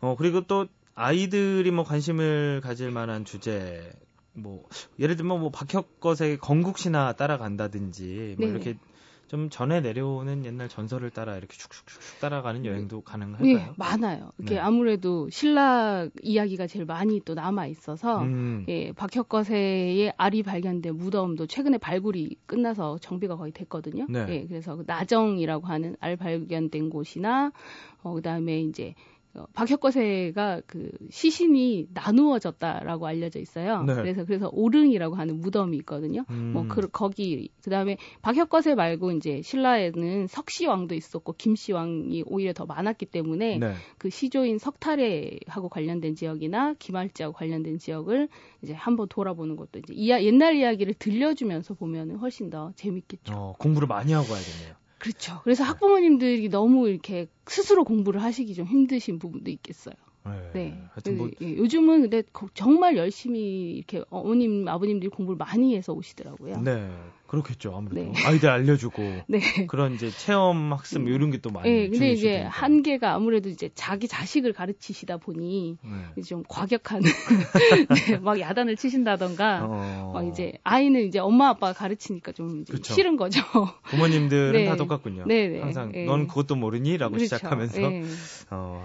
어 0.00 0.14
그리고 0.16 0.42
또 0.42 0.66
아이들이 0.94 1.70
뭐 1.70 1.84
관심을 1.84 2.60
가질 2.62 2.90
만한 2.90 3.24
주제 3.24 3.90
뭐 4.32 4.64
예를 4.98 5.16
들면 5.16 5.40
뭐 5.40 5.50
박혁 5.50 6.00
것의 6.00 6.38
건국 6.38 6.78
신화 6.78 7.14
따라간다든지 7.14 8.36
뭐 8.38 8.46
네. 8.46 8.52
이렇게 8.52 8.76
좀 9.28 9.50
전에 9.50 9.80
내려오는 9.80 10.44
옛날 10.44 10.68
전설을 10.68 11.10
따라 11.10 11.36
이렇게 11.36 11.56
슉슉슉 11.56 12.20
따라가는 12.20 12.64
여행도 12.64 13.00
가능할까요? 13.00 13.46
네, 13.46 13.72
많아요. 13.76 14.30
이게 14.38 14.54
네. 14.54 14.60
아무래도 14.60 15.28
신라 15.30 16.08
이야기가 16.22 16.66
제일 16.66 16.84
많이 16.84 17.20
또 17.24 17.34
남아 17.34 17.66
있어서 17.66 18.22
음. 18.22 18.64
예, 18.68 18.92
박혁거세의 18.92 20.12
알이 20.16 20.42
발견된 20.44 20.96
무덤도 20.96 21.46
최근에 21.46 21.78
발굴이 21.78 22.36
끝나서 22.46 22.98
정비가 22.98 23.36
거의 23.36 23.52
됐거든요. 23.52 24.06
네. 24.08 24.26
예, 24.28 24.46
그래서 24.46 24.76
그 24.76 24.84
나정이라고 24.86 25.66
하는 25.66 25.96
알 26.00 26.16
발견된 26.16 26.90
곳이나 26.90 27.52
어, 28.02 28.14
그다음에 28.14 28.60
이제 28.60 28.94
어, 28.94 29.15
박혁거세가 29.52 30.62
그 30.66 30.90
시신이 31.10 31.88
나누어졌다라고 31.92 33.06
알려져 33.06 33.40
있어요. 33.40 33.82
네. 33.82 33.94
그래서 33.94 34.24
그래서 34.24 34.48
오릉이라고 34.52 35.14
하는 35.14 35.40
무덤이 35.40 35.76
있거든요. 35.78 36.24
음. 36.30 36.52
뭐 36.52 36.66
그, 36.68 36.88
거기 36.88 37.50
그다음에 37.62 37.96
박혁거세 38.22 38.74
말고 38.74 39.12
이제 39.12 39.42
신라에는 39.42 40.26
석시왕도 40.26 40.94
있었고 40.94 41.34
김씨왕이 41.34 42.24
오히려 42.26 42.52
더 42.52 42.66
많았기 42.66 43.06
때문에 43.06 43.58
네. 43.58 43.74
그 43.98 44.10
시조인 44.10 44.58
석탈해하고 44.58 45.68
관련된 45.68 46.14
지역이나 46.14 46.74
김할지하고 46.78 47.34
관련된 47.34 47.78
지역을 47.78 48.28
이제 48.62 48.72
한번 48.72 49.08
돌아보는 49.08 49.56
것도 49.56 49.80
이제 49.80 49.94
이야, 49.94 50.22
옛날 50.22 50.56
이야기를 50.56 50.94
들려주면서 50.94 51.74
보면은 51.74 52.16
훨씬 52.16 52.50
더 52.50 52.72
재밌겠죠. 52.76 53.34
어, 53.34 53.54
공부를 53.58 53.88
많이 53.88 54.12
하고 54.12 54.26
가야겠네요. 54.26 54.85
그렇죠. 54.98 55.40
그래서 55.44 55.64
네. 55.64 55.68
학부모님들이 55.68 56.48
너무 56.48 56.88
이렇게 56.88 57.28
스스로 57.46 57.84
공부를 57.84 58.22
하시기 58.22 58.54
좀 58.54 58.66
힘드신 58.66 59.18
부분도 59.18 59.50
있겠어요. 59.50 59.94
네. 60.24 60.50
네. 60.54 60.82
하여튼 60.90 61.18
뭐... 61.18 61.30
예, 61.40 61.56
요즘은 61.56 62.02
근데 62.02 62.22
정말 62.54 62.96
열심히 62.96 63.72
이렇게 63.72 64.02
어머님, 64.10 64.66
아버님들이 64.66 65.10
공부를 65.10 65.36
많이 65.36 65.76
해서 65.76 65.92
오시더라고요. 65.92 66.62
네. 66.62 66.90
그렇겠죠. 67.26 67.74
아무래도. 67.74 68.12
네. 68.12 68.26
아이들 68.26 68.50
알려주고. 68.50 69.02
네. 69.28 69.40
그런 69.68 69.94
이제 69.94 70.10
체험 70.10 70.72
학습 70.72 71.00
뭐 71.00 71.10
이런 71.10 71.30
게 71.30 71.36
또 71.46 71.50
많이. 71.50 71.70
네. 71.70 71.88
근데 71.88 72.10
이제 72.10 72.42
한계가 72.42 73.14
아무래도 73.14 73.48
이제 73.48 73.70
자기 73.74 74.08
자식을 74.08 74.52
가르치시다 74.52 75.18
보니 75.18 75.78
네. 76.16 76.22
좀 76.22 76.42
과격한 76.48 77.02
네, 78.10 78.18
막 78.18 78.40
야단을 78.40 78.76
치신다던가 78.76 79.64
어... 79.64 80.10
막 80.12 80.26
이제 80.26 80.54
아이는 80.64 81.06
이제 81.06 81.18
엄마 81.18 81.48
아빠가 81.48 81.72
가르치니까 81.72 82.32
좀 82.32 82.64
싫은 82.82 83.16
거죠. 83.16 83.42
부모님들은 83.84 84.52
네. 84.58 84.64
다 84.66 84.76
똑같군요. 84.76 85.24
네. 85.26 85.48
네. 85.48 85.60
항상 85.60 85.92
네. 85.92 86.04
넌 86.04 86.26
그것도 86.26 86.56
모르니라고 86.56 87.14
그렇죠. 87.14 87.36
시작하면서 87.36 87.80
네. 87.80 88.04
어... 88.50 88.84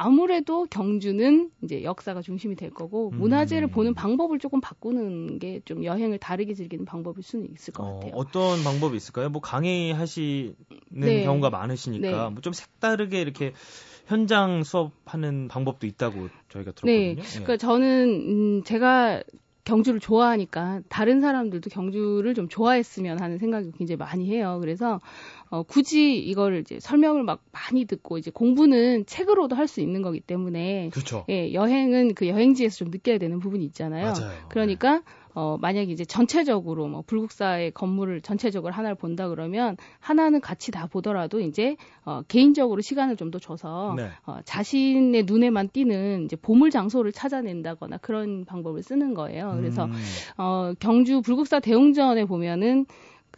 아무래도 0.00 0.64
경주는 0.66 1.50
이제 1.64 1.82
역사가 1.82 2.22
중심이 2.22 2.54
될 2.54 2.70
거고 2.70 3.10
음. 3.10 3.18
문화재를 3.18 3.66
보는 3.66 3.94
방법을 3.94 4.38
조금 4.38 4.60
바꾸는 4.60 5.38
게 5.40 5.60
좀 5.64 5.84
여행을 5.84 6.18
다르게 6.18 6.54
즐기는 6.54 6.84
방법일 6.84 7.22
수는 7.22 7.48
있을 7.52 7.72
것 7.74 7.82
어, 7.84 7.94
같아요. 7.94 8.12
어떤 8.14 8.62
방법이 8.62 8.96
있을까요? 8.96 9.28
뭐 9.28 9.40
강의하시는 9.42 10.54
네. 10.90 11.24
경우가 11.24 11.50
많으시니까 11.50 12.28
네. 12.28 12.30
뭐좀 12.30 12.52
색다르게 12.52 13.20
이렇게 13.20 13.52
현장 14.06 14.62
수업하는 14.62 15.48
방법도 15.48 15.86
있다고 15.86 16.28
저희가 16.48 16.72
네. 16.84 17.14
들었거든요. 17.14 17.22
네. 17.22 17.28
그러니까 17.30 17.56
저는 17.56 18.08
음, 18.08 18.62
제가 18.64 19.22
경주를 19.68 20.00
좋아하니까 20.00 20.80
다른 20.88 21.20
사람들도 21.20 21.68
경주를 21.68 22.32
좀 22.32 22.48
좋아했으면 22.48 23.20
하는 23.20 23.36
생각이 23.36 23.70
굉장히 23.76 23.98
많이 23.98 24.30
해요. 24.30 24.56
그래서 24.60 24.98
어, 25.50 25.62
굳이 25.62 26.18
이걸 26.18 26.60
이제 26.60 26.80
설명을 26.80 27.22
막 27.22 27.42
많이 27.52 27.84
듣고 27.84 28.16
이제 28.16 28.30
공부는 28.30 29.04
책으로도 29.06 29.54
할 29.56 29.68
수 29.68 29.82
있는 29.82 30.00
거기 30.00 30.18
때문에 30.20 30.88
그렇죠. 30.94 31.26
예, 31.28 31.52
여행은 31.52 32.14
그 32.14 32.26
여행지에서 32.26 32.78
좀 32.78 32.88
느껴야 32.90 33.18
되는 33.18 33.38
부분이 33.38 33.62
있잖아요. 33.66 34.14
맞아요. 34.14 34.32
그러니까 34.48 34.94
네. 34.94 35.02
어, 35.38 35.56
만약에 35.60 35.92
이제 35.92 36.04
전체적으로 36.04 36.88
뭐 36.88 37.04
불국사의 37.06 37.70
건물을 37.70 38.22
전체적으로 38.22 38.72
하나를 38.74 38.96
본다 38.96 39.28
그러면 39.28 39.76
하나는 40.00 40.40
같이 40.40 40.72
다 40.72 40.88
보더라도 40.88 41.38
이제 41.38 41.76
어, 42.04 42.22
개인적으로 42.26 42.80
시간을 42.80 43.14
좀 43.14 43.28
더 43.28 43.38
줘서 43.38 43.94
네. 43.94 44.08
어, 44.24 44.38
자신의 44.46 45.24
눈에만 45.24 45.68
띄는 45.68 46.24
이제 46.24 46.34
보물 46.34 46.70
장소를 46.70 47.12
찾아낸다거나 47.12 47.98
그런 47.98 48.46
방법을 48.46 48.82
쓰는 48.82 49.12
거예요. 49.12 49.52
그래서 49.58 49.84
음. 49.84 49.92
어, 50.38 50.72
경주 50.80 51.20
불국사 51.20 51.60
대웅전에 51.60 52.24
보면은 52.24 52.86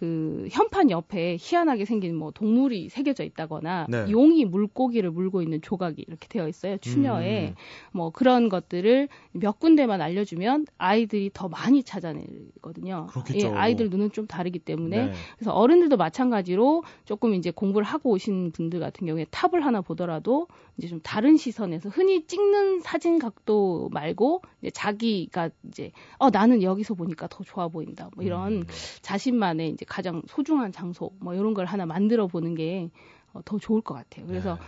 그 0.01 0.49
현판 0.51 0.91
옆에 0.91 1.37
희한하게 1.39 1.85
생긴 1.85 2.17
뭐 2.17 2.31
동물이 2.31 2.89
새겨져 2.89 3.23
있다거나 3.23 3.85
네. 3.91 4.07
용이 4.11 4.47
물고기를 4.47 5.11
물고 5.11 5.43
있는 5.43 5.61
조각이 5.61 6.03
이렇게 6.09 6.27
되어 6.27 6.49
있어요. 6.49 6.79
추녀에 6.79 7.49
음. 7.49 7.55
뭐 7.93 8.09
그런 8.09 8.49
것들을 8.49 9.11
몇 9.33 9.61
군데만 9.61 10.01
알려주면 10.01 10.65
아이들이 10.79 11.31
더 11.35 11.51
많이 11.51 11.83
찾아내거든요. 11.83 13.09
그렇겠죠. 13.11 13.49
예, 13.49 13.51
아이들 13.51 13.91
눈은 13.91 14.13
좀 14.13 14.27
다르기 14.27 14.59
때문에 14.61 15.09
네. 15.09 15.13
그래서 15.37 15.53
어른들도 15.53 15.99
마찬가지로 15.99 16.83
조금 17.05 17.35
이제 17.35 17.51
공부를 17.51 17.87
하고 17.87 18.13
오신 18.13 18.53
분들 18.53 18.81
같은 18.81 19.07
경우에 19.07 19.27
탑을 19.31 19.67
하나 19.67 19.83
보더라도 19.83 20.49
이제 20.79 20.89
좀 20.89 21.01
다른 21.03 21.37
시선에서 21.37 21.91
흔히 21.91 22.27
찍는 22.27 22.81
사진 22.81 23.19
각도 23.19 23.91
말고 23.93 24.41
이제 24.63 24.71
자기가 24.71 25.51
이제 25.69 25.93
어 26.17 26.31
나는 26.31 26.63
여기서 26.63 26.95
보니까 26.95 27.27
더 27.29 27.45
좋아 27.45 27.69
보인다. 27.69 28.09
뭐 28.15 28.25
이런 28.25 28.53
음. 28.53 28.67
자신만의 29.03 29.69
이제 29.69 29.85
가장 29.91 30.23
소중한 30.29 30.71
장소 30.71 31.11
뭐 31.19 31.35
이런 31.35 31.53
걸 31.53 31.67
하나 31.67 31.85
만들어 31.85 32.29
보는 32.29 32.55
게더 32.55 32.91
어, 33.35 33.59
좋을 33.61 33.83
것 33.83 33.95
같아요. 33.95 34.25
그래서 34.27 34.55
네. 34.55 34.61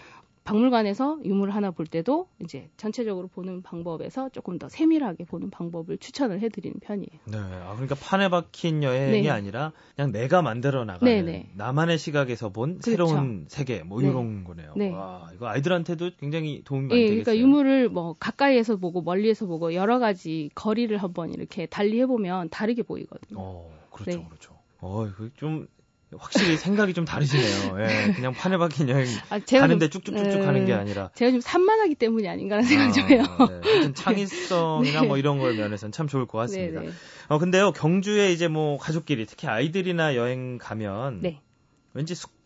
박물관에서 0.43 1.21
유물을 1.25 1.55
하나 1.55 1.71
볼 1.71 1.87
때도 1.87 2.27
이제 2.41 2.69
전체적으로 2.77 3.29
보는 3.29 3.63
방법에서 3.63 4.31
조금 4.31 4.59
더 4.59 4.69
세밀하게 4.69 5.25
보는 5.27 5.51
방법을 5.51 5.99
추천을 5.99 6.41
해드리는 6.41 6.81
편이에요. 6.81 7.21
네, 7.27 7.39
아, 7.39 7.73
그러니까 7.75 7.95
판에 7.95 8.29
박힌 8.29 8.83
여행이 8.83 9.23
네. 9.23 9.31
아니라 9.31 9.71
그냥 9.95 10.11
내가 10.11 10.43
만들어 10.43 10.85
나가는 10.85 11.05
네, 11.05 11.23
네. 11.23 11.49
나만의 11.55 11.99
시각에서 11.99 12.49
본 12.49 12.81
그렇죠. 12.81 12.91
새로운 12.91 13.47
세계 13.49 13.85
뭐 13.85 14.01
네. 14.01 14.09
이런 14.09 14.43
거네요. 14.43 14.75
네. 14.77 14.91
와, 14.91 15.31
이거 15.33 15.47
아이들한테도 15.47 16.11
굉장히 16.19 16.63
도움이 16.65 16.89
많이 16.89 17.01
네, 17.03 17.09
되겠어요. 17.11 17.25
그러니까 17.25 17.41
유물을 17.41 17.89
뭐 17.91 18.17
가까이에서 18.19 18.77
보고 18.79 19.03
멀리에서 19.03 19.47
보고 19.47 19.73
여러 19.75 20.01
가지 20.01 20.51
거리를 20.57 20.97
한번 20.99 21.33
이렇게 21.33 21.67
달리 21.67 22.01
해보면 22.01 22.49
다르게 22.51 22.83
보이거든요. 22.83 23.39
어, 23.39 23.71
그렇죠, 23.93 24.25
그렇죠. 24.25 24.62
어, 24.83 25.09
좀 25.37 25.67
확실히 26.19 26.59
생각이 26.59 26.93
좀 26.93 27.05
다르시네요. 27.05 27.77
예, 27.81 28.13
그냥 28.15 28.35
판에 28.35 28.59
박힌 28.59 28.89
여행 28.89 29.07
아, 29.31 29.39
가는데 29.39 29.89
쭉쭉쭉쭉 29.89 30.41
네, 30.41 30.45
가는 30.45 30.67
게 30.67 30.75
아니라 30.75 31.11
제가 31.15 31.31
좀 31.31 31.41
산만하기 31.41 31.95
때문이 31.95 32.29
아닌가라는 32.29 32.69
생각이 32.69 32.91
아, 32.91 32.93
좀 32.93 33.09
해요. 33.09 33.23
네. 33.83 33.93
창의성이나 33.95 35.01
네. 35.03 35.07
뭐 35.07 35.17
이런 35.17 35.39
걸 35.39 35.55
면에서는 35.55 35.93
참 35.93 36.09
좋을 36.09 36.27
것 36.27 36.39
같습니다. 36.39 36.81
네, 36.81 36.87
네. 36.89 36.93
어 37.29 37.39
근데요 37.39 37.73
경주에 37.73 38.33
이제 38.33 38.49
뭐 38.49 38.77
가족끼리 38.77 39.25
특히 39.25 39.49
아이들이나 39.49 40.17
여행 40.17 40.59
가면 40.59 41.21
네. 41.23 41.41
왠지 41.95 42.15
숙박 42.15 42.42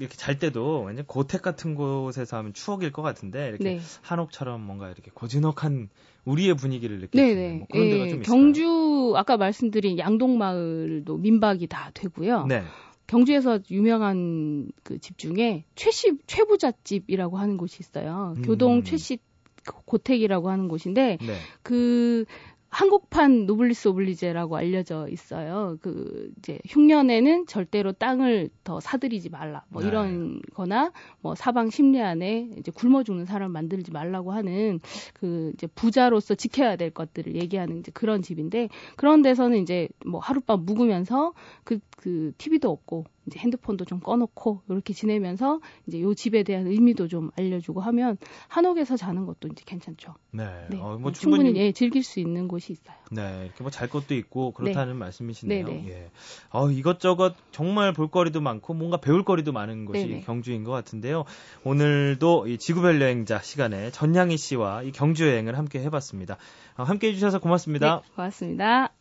이렇게 0.00 0.16
잘 0.16 0.38
때도 0.38 0.84
왠지 0.84 1.02
고택 1.06 1.42
같은 1.42 1.74
곳에서 1.74 2.38
하면 2.38 2.54
추억일 2.54 2.90
것 2.90 3.02
같은데 3.02 3.48
이렇게 3.48 3.64
네. 3.64 3.80
한옥처럼 4.00 4.60
뭔가 4.62 4.86
이렇게 4.88 5.10
고즈넉한 5.12 5.90
우리의 6.24 6.54
분위기를 6.56 7.00
느낄 7.00 7.20
수 7.22 7.30
있는 7.30 7.58
뭐 7.58 7.66
그런 7.70 7.90
데가 7.90 8.08
좀 8.08 8.22
있어요. 8.22 8.34
경주 8.34 9.12
아까 9.16 9.36
말씀드린 9.36 9.98
양동마을도 9.98 11.18
민박이 11.18 11.66
다 11.66 11.90
되고요. 11.92 12.46
네. 12.46 12.62
경주에서 13.06 13.58
유명한 13.70 14.70
그 14.82 14.98
집 14.98 15.18
중에 15.18 15.64
최씨 15.74 16.12
최부잣집이라고 16.26 17.38
하는 17.38 17.56
곳이 17.56 17.78
있어요. 17.80 18.34
음. 18.38 18.42
교동 18.42 18.82
최씨 18.84 19.18
고택이라고 19.84 20.48
하는 20.48 20.68
곳인데 20.68 21.18
네. 21.20 21.36
그 21.62 22.24
한국판 22.70 23.46
노블리스 23.46 23.88
오블리제라고 23.88 24.56
알려져 24.56 25.08
있어요. 25.08 25.76
그 25.82 26.32
이제 26.38 26.58
흉년에는 26.68 27.46
절대로 27.46 27.92
땅을 27.92 28.48
더 28.62 28.78
사들이지 28.78 29.28
말라. 29.28 29.64
뭐 29.68 29.82
네. 29.82 29.88
이런 29.88 30.40
거나 30.54 30.92
뭐 31.20 31.34
사방 31.34 31.68
십리 31.68 32.00
안에 32.00 32.48
이제 32.58 32.70
굶어 32.70 33.02
죽는 33.02 33.26
사람 33.26 33.50
만들지 33.50 33.90
말라고 33.90 34.32
하는 34.32 34.78
그 35.14 35.50
이제 35.54 35.66
부자로서 35.66 36.36
지켜야 36.36 36.76
될 36.76 36.90
것들을 36.90 37.34
얘기하는 37.34 37.80
이제 37.80 37.90
그런 37.92 38.22
집인데 38.22 38.68
그런 38.96 39.22
데서는 39.22 39.58
이제 39.58 39.88
뭐 40.06 40.20
하룻밤 40.20 40.64
묵으면서 40.64 41.32
그, 41.64 41.80
그 41.96 42.32
TV도 42.38 42.70
없고 42.70 43.04
이제 43.30 43.38
핸드폰도 43.38 43.84
좀 43.84 44.00
꺼놓고 44.00 44.62
이렇게 44.68 44.92
지내면서 44.92 45.60
이제 45.86 46.00
요 46.00 46.14
집에 46.14 46.42
대한 46.42 46.66
의미도 46.66 47.08
좀 47.08 47.30
알려주고 47.36 47.80
하면 47.80 48.18
한옥에서 48.48 48.96
자는 48.96 49.24
것도 49.26 49.48
이제 49.48 49.62
괜찮죠. 49.64 50.14
네, 50.32 50.44
네. 50.68 50.78
어, 50.78 50.98
뭐 50.98 51.12
충분히, 51.12 51.44
충분히 51.44 51.56
예, 51.60 51.72
즐길 51.72 52.02
수 52.02 52.20
있는 52.20 52.48
곳이 52.48 52.72
있어요. 52.72 52.96
네, 53.10 53.44
이렇게 53.46 53.62
뭐 53.62 53.70
잘 53.70 53.88
것도 53.88 54.14
있고 54.14 54.50
그렇다는 54.52 54.94
네. 54.94 54.98
말씀이시네요. 54.98 55.66
네네. 55.66 55.82
네. 55.82 55.88
예. 55.90 56.10
어, 56.50 56.70
이것저것 56.70 57.34
정말 57.50 57.92
볼거리도 57.92 58.40
많고 58.40 58.74
뭔가 58.74 58.98
배울거리도 58.98 59.52
많은 59.52 59.86
곳이 59.86 60.02
네네. 60.02 60.14
네. 60.16 60.20
경주인 60.22 60.64
것 60.64 60.72
같은데요. 60.72 61.24
오늘도 61.64 62.48
이 62.48 62.58
지구별 62.58 63.00
여행자 63.00 63.38
시간에 63.40 63.90
전양희 63.90 64.36
씨와 64.36 64.82
이 64.82 64.92
경주 64.92 65.26
여행을 65.26 65.56
함께 65.56 65.80
해봤습니다. 65.80 66.36
어, 66.76 66.82
함께 66.82 67.08
해주셔서 67.08 67.38
고맙습니다. 67.40 68.02
네, 68.04 68.12
고맙습니다. 68.14 68.99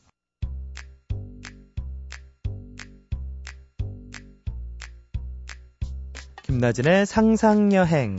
김나진의 6.59 7.05
상상여행. 7.05 8.17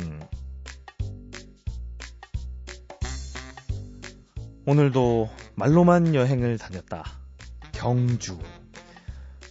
오늘도 4.65 5.29
말로만 5.57 6.15
여행을 6.15 6.57
다녔다. 6.57 7.05
경주. 7.73 8.39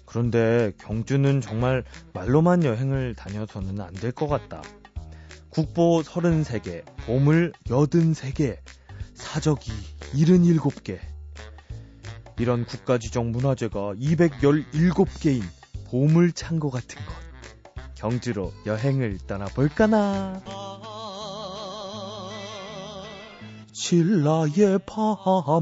그런데 0.08 0.72
경주는 0.80 1.40
정말 1.40 1.84
말로만 2.14 2.64
여행을 2.64 3.14
다녀서는 3.14 3.80
안 3.80 3.94
될 3.94 4.12
것 4.12 4.28
같다. 4.28 4.64
국보 5.50 6.02
33개, 6.04 6.84
보물 7.06 7.52
83개, 7.66 8.58
사적이 9.14 9.72
77개. 10.16 10.98
이런 12.40 12.66
국가지정 12.66 13.30
문화재가 13.34 13.94
217개인 14.00 15.44
보물 15.92 16.32
창고 16.32 16.72
같은 16.72 16.98
것. 17.06 17.29
경주로 18.00 18.54
여행을 18.66 19.20
떠나볼까나. 19.28 20.42
신라의 23.74 24.80
밤이여 24.86 25.60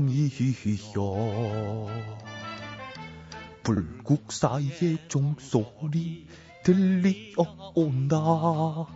불국사의 3.64 5.00
종소리 5.08 6.28
들리어온다. 6.64 8.18
어? 8.18 8.88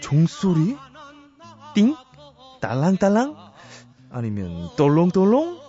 종소리? 0.00 0.74
띵? 1.74 1.94
딸랑딸랑? 2.62 3.36
아니면 4.10 4.70
떨롱떨롱? 4.76 5.60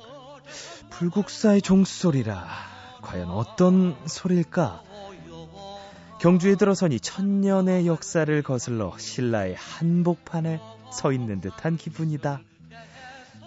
불국사의 0.92 1.62
종소리라 1.62 2.48
과연 3.02 3.30
어떤 3.32 3.98
소리일까? 4.06 4.91
경주에 6.22 6.54
들어서니 6.54 7.00
천년의 7.00 7.88
역사를 7.88 8.44
거슬러 8.44 8.96
신라의 8.96 9.56
한복판에 9.56 10.60
서 10.94 11.12
있는 11.12 11.42
듯한 11.42 11.78
기분이다. 11.78 12.42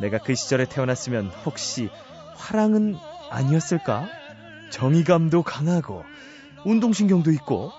내가 0.00 0.18
그 0.18 0.34
시절에 0.34 0.64
태어났으면 0.64 1.28
혹시 1.46 1.88
화랑은 2.34 2.96
아니었을까? 3.30 4.08
정의감도 4.70 5.44
강하고 5.44 6.02
운동신경도 6.64 7.30
있고 7.30 7.70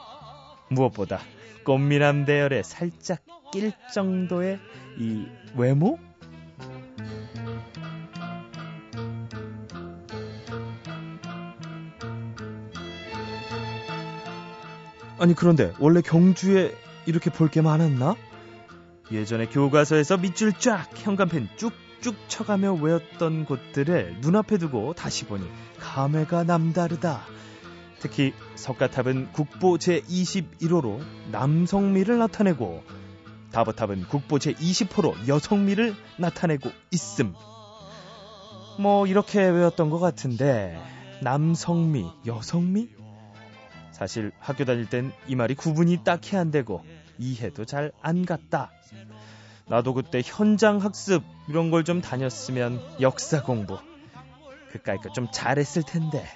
무엇보다 0.69 1.19
꽃미남 1.65 2.23
대열에 2.23 2.63
살짝 2.63 3.19
낄 3.51 3.73
정도의 3.93 4.59
이 4.97 5.25
외모? 5.57 5.99
아니 15.17 15.33
그런데 15.33 15.73
원래 15.79 16.01
경주에 16.01 16.75
이렇게 17.05 17.29
볼 17.29 17.49
게 17.49 17.61
많았나? 17.61 18.15
예전에 19.11 19.45
교과서에서 19.45 20.17
밑줄 20.17 20.53
쫙 20.53 20.89
현관펜 20.95 21.47
쭉쭉 21.57 22.15
쳐가며 22.27 22.73
외웠던 22.73 23.45
곳들을 23.45 24.17
눈앞에 24.21 24.57
두고 24.57 24.93
다시 24.93 25.25
보니 25.25 25.45
감회가 25.79 26.43
남다르다. 26.43 27.21
특히 27.99 28.33
석가탑은 28.55 29.31
국보 29.31 29.77
제21호로 29.77 30.99
남성미를 31.31 32.17
나타내고 32.17 32.83
다보탑은 33.51 34.07
국보 34.07 34.37
제20호로 34.37 35.27
여성미를 35.27 35.95
나타내고 36.17 36.71
있음. 36.91 37.33
뭐 38.79 39.07
이렇게 39.07 39.39
외웠던 39.39 39.89
것 39.89 39.99
같은데 39.99 40.81
남성미, 41.21 42.05
여성미? 42.25 42.89
사실 43.95 44.33
학교 44.39 44.65
다닐 44.65 44.89
땐 44.89 45.13
이 45.25 45.35
말이 45.35 45.55
구분이 45.55 46.03
딱히 46.03 46.35
안 46.35 46.51
되고 46.51 46.83
이해도 47.17 47.63
잘 47.63 47.93
안 48.01 48.25
갔다. 48.25 48.71
나도 49.67 49.93
그때 49.93 50.21
현장 50.23 50.79
학습 50.79 51.23
이런 51.47 51.71
걸 51.71 51.85
좀 51.85 52.01
다녔으면 52.01 52.81
역사 52.99 53.41
공부 53.41 53.77
그까이 54.71 54.97
거좀 54.97 55.29
잘했을 55.31 55.83
텐데. 55.83 56.27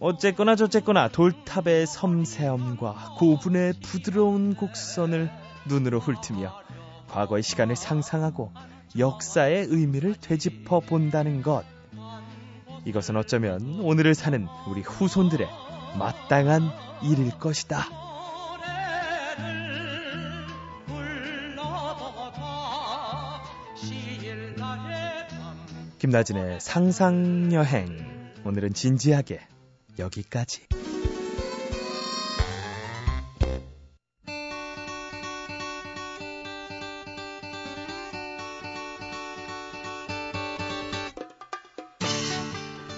어쨌거나 0.00 0.56
저쨌거나 0.56 1.06
돌탑의 1.06 1.86
섬세함과 1.86 3.14
고분의 3.18 3.74
부드러운 3.84 4.56
곡선을 4.56 5.30
눈으로 5.68 6.00
훑으며 6.00 6.52
과거의 7.06 7.44
시간을 7.44 7.76
상상하고 7.76 8.52
역사의 8.98 9.66
의미를 9.68 10.16
되짚어 10.16 10.80
본다는 10.80 11.42
것. 11.42 11.62
이것은 12.84 13.16
어쩌면 13.16 13.78
오늘을 13.80 14.16
사는 14.16 14.48
우리 14.66 14.80
후손들의 14.80 15.46
마땅한 15.98 16.70
일일 17.02 17.38
것이다. 17.38 17.86
김나진의 25.98 26.60
상상여행. 26.60 28.32
오늘은 28.44 28.74
진지하게 28.74 29.40
여기까지. 30.00 30.66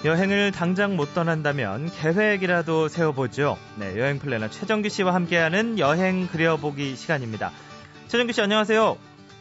여행을 0.05 0.51
당장 0.51 0.95
못 0.95 1.15
떠난다면 1.15 1.87
계획이라도 1.87 2.89
세워보죠. 2.89 3.57
네, 3.79 3.97
여행 3.99 4.19
플래너 4.19 4.49
최정규 4.49 4.87
씨와 4.87 5.15
함께하는 5.15 5.79
여행 5.79 6.27
그려보기 6.27 6.95
시간입니다. 6.95 7.49
최정규 8.07 8.31
씨 8.31 8.39
안녕하세요. 8.39 8.97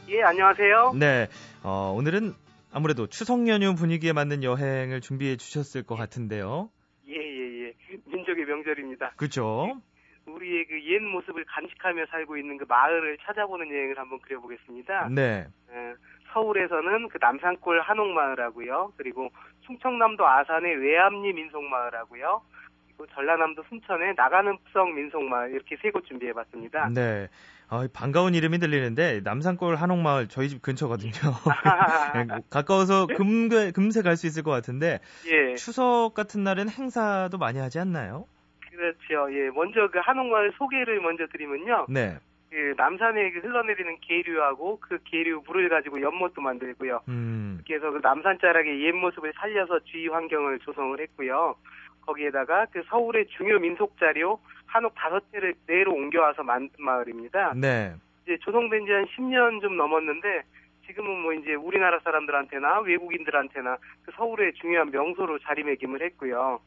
예, 0.09 0.22
안녕하세요. 0.22 0.94
네, 0.98 1.29
어, 1.62 1.92
오늘은 1.94 2.33
아무래도 2.72 3.07
추석 3.07 3.46
연휴 3.46 3.74
분위기에 3.74 4.14
맞는 4.14 4.42
여행을 4.42 5.03
준비해 5.03 5.37
주셨을 5.37 5.83
것 5.83 5.96
같은데요. 5.96 6.70
예, 7.09 7.14
예, 7.14 7.66
예. 7.66 7.72
민족의 8.07 8.46
명절입니다. 8.46 9.12
그렇죠. 9.16 9.79
우리의 10.27 10.64
그 10.64 10.79
옛 10.81 11.03
모습을 11.03 11.44
간직하며 11.44 12.07
살고 12.07 12.38
있는 12.38 12.57
그 12.57 12.64
마을을 12.66 13.18
찾아보는 13.27 13.68
여행을 13.68 13.98
한번 13.98 14.18
그려보겠습니다. 14.20 15.11
네. 15.11 15.46
예, 15.70 15.94
서울에서는 16.33 17.09
그 17.11 17.18
남산골 17.20 17.83
한옥마을하고요. 17.83 18.94
그리고 18.96 19.29
충청남도 19.66 20.27
아산의 20.27 20.77
외암리 20.77 21.33
민속마을하고요. 21.33 22.42
그리고 22.87 23.07
전라남도 23.14 23.62
순천의 23.64 24.14
나가는성 24.16 24.94
민속마을 24.94 25.50
이렇게 25.53 25.77
세 25.83 25.90
곳 25.90 26.05
준비해봤습니다. 26.07 26.90
네. 26.94 27.29
어, 27.70 27.87
반가운 27.92 28.35
이름이 28.35 28.59
들리는데 28.59 29.22
남산골 29.24 29.77
한옥마을 29.77 30.29
저희 30.29 30.48
집 30.48 30.61
근처거든요. 30.62 31.12
네, 32.14 32.27
가까워서 32.50 33.07
금세, 33.07 33.72
금세 33.72 34.03
갈 34.03 34.16
수 34.16 34.27
있을 34.27 34.42
것 34.42 34.50
같은데 34.50 35.00
예. 35.27 35.55
추석 35.57 36.12
같은 36.14 36.44
날은 36.44 36.68
행사도 36.68 37.38
많이 37.38 37.59
하지 37.59 37.79
않나요? 37.81 38.27
그렇죠. 38.70 39.33
예. 39.35 39.50
먼저 39.50 39.88
그 39.90 39.98
한옥마을 39.98 40.53
소개를 40.59 41.00
먼저 41.00 41.27
드리면요. 41.33 41.87
네. 41.88 42.18
그 42.50 42.74
남산에 42.76 43.30
그 43.33 43.40
흘러내리는 43.40 43.98
계류하고 44.00 44.78
그 44.80 44.98
계류 45.04 45.42
물을 45.46 45.68
가지고 45.68 46.00
연못도 46.00 46.40
만들고요. 46.40 47.00
음. 47.09 47.61
그래서 47.66 47.90
그 47.90 47.98
남산 48.02 48.38
자락의 48.38 48.80
옛 48.85 48.92
모습을 48.92 49.33
살려서 49.37 49.80
주위 49.85 50.09
환경을 50.09 50.61
조성을 50.61 50.98
했고요. 51.00 51.57
거기에다가 52.02 52.66
그 52.66 52.83
서울의 52.88 53.26
중요 53.28 53.59
민속 53.59 53.98
자료 53.98 54.38
한옥 54.66 54.94
다섯 54.94 55.22
채를 55.33 55.54
내로 55.66 55.94
옮겨와서 55.94 56.42
만든 56.42 56.70
마을입니다. 56.78 57.54
네. 57.57 57.94
이제 58.24 58.37
조성된 58.42 58.87
지 58.87 58.92
한 58.92 59.04
10년 59.07 59.61
좀 59.61 59.76
넘었는데 59.76 60.42
지금은 60.87 61.22
뭐 61.22 61.33
이제 61.33 61.54
우리나라 61.54 61.98
사람들한테나 62.00 62.80
외국인들한테나 62.80 63.78
그 64.04 64.12
서울의 64.16 64.52
중요한 64.54 64.90
명소로 64.90 65.38
자리매김을 65.40 66.02
했고요. 66.02 66.61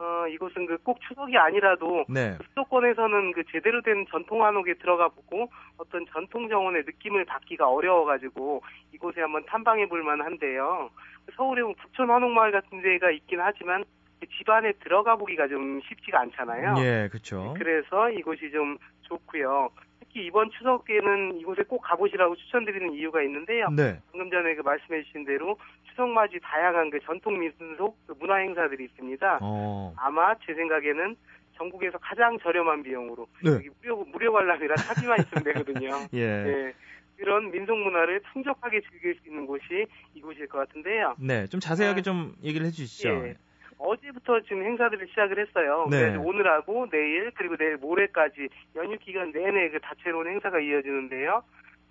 어, 0.00 0.26
이곳은 0.28 0.66
그 0.66 0.78
꼭 0.82 0.98
추석이 1.02 1.36
아니라도 1.36 2.04
네. 2.08 2.36
그 2.38 2.44
수도권에서는 2.48 3.32
그 3.32 3.44
제대로 3.52 3.82
된 3.82 4.06
전통 4.10 4.42
한옥에 4.44 4.74
들어가 4.74 5.08
보고 5.08 5.50
어떤 5.76 6.06
전통 6.06 6.48
정원의 6.48 6.84
느낌을 6.86 7.26
받기가 7.26 7.68
어려워가지고 7.68 8.62
이곳에 8.94 9.20
한번 9.20 9.44
탐방해 9.46 9.86
볼 9.88 10.02
만한데요. 10.02 10.90
서울에 11.36 11.62
북촌 11.62 12.10
한옥마을 12.10 12.50
같은 12.50 12.80
데가 12.80 13.10
있긴 13.10 13.40
하지만 13.40 13.84
그 14.20 14.26
집안에 14.38 14.72
들어가 14.82 15.16
보기가 15.16 15.48
좀 15.48 15.80
쉽지가 15.82 16.20
않잖아요. 16.20 16.76
예, 16.78 17.08
그렇죠. 17.08 17.54
그래서 17.58 18.10
이곳이 18.10 18.50
좀 18.50 18.78
좋고요. 19.02 19.68
특히 20.10 20.26
이번 20.26 20.50
추석에는 20.50 21.38
이곳에 21.38 21.62
꼭 21.62 21.80
가보시라고 21.80 22.34
추천드리는 22.36 22.92
이유가 22.94 23.22
있는데요. 23.22 23.68
네. 23.70 24.00
방금 24.10 24.30
전에 24.30 24.54
그 24.56 24.62
말씀해 24.62 25.02
주신 25.04 25.24
대로 25.24 25.56
추석맞이 25.90 26.40
다양한 26.42 26.90
그 26.90 26.98
전통 27.00 27.38
민속 27.38 27.96
그 28.06 28.14
문화 28.18 28.36
행사들이 28.36 28.84
있습니다. 28.84 29.38
어. 29.40 29.94
아마 29.96 30.34
제 30.46 30.54
생각에는 30.54 31.16
전국에서 31.56 31.98
가장 31.98 32.38
저렴한 32.40 32.82
비용으로 32.82 33.28
네. 33.44 33.52
여기 33.52 33.70
무료 33.80 34.04
무료 34.04 34.32
관람이라 34.32 34.76
사진만 34.76 35.20
있으면 35.20 35.44
되거든요. 35.44 35.90
예. 36.12 36.42
네. 36.42 36.72
이런 37.18 37.50
민속 37.50 37.78
문화를 37.78 38.20
풍족하게 38.32 38.80
즐길 38.90 39.14
수 39.16 39.28
있는 39.28 39.46
곳이 39.46 39.86
이곳일 40.14 40.48
것 40.48 40.58
같은데요. 40.58 41.16
네, 41.18 41.46
좀 41.48 41.60
자세하게 41.60 42.00
아, 42.00 42.02
좀 42.02 42.34
얘기를 42.42 42.66
해주시죠. 42.66 43.08
예. 43.08 43.36
어제부터 43.80 44.40
지금 44.42 44.62
행사들을 44.62 45.08
시작을 45.08 45.38
했어요. 45.38 45.88
네. 45.90 46.00
그래서 46.00 46.20
오늘하고 46.20 46.88
내일 46.90 47.30
그리고 47.32 47.56
내일 47.56 47.76
모레까지 47.78 48.48
연휴 48.76 48.98
기간 48.98 49.32
내내 49.32 49.70
그 49.70 49.80
다채로운 49.80 50.28
행사가 50.28 50.60
이어지는데요. 50.60 51.42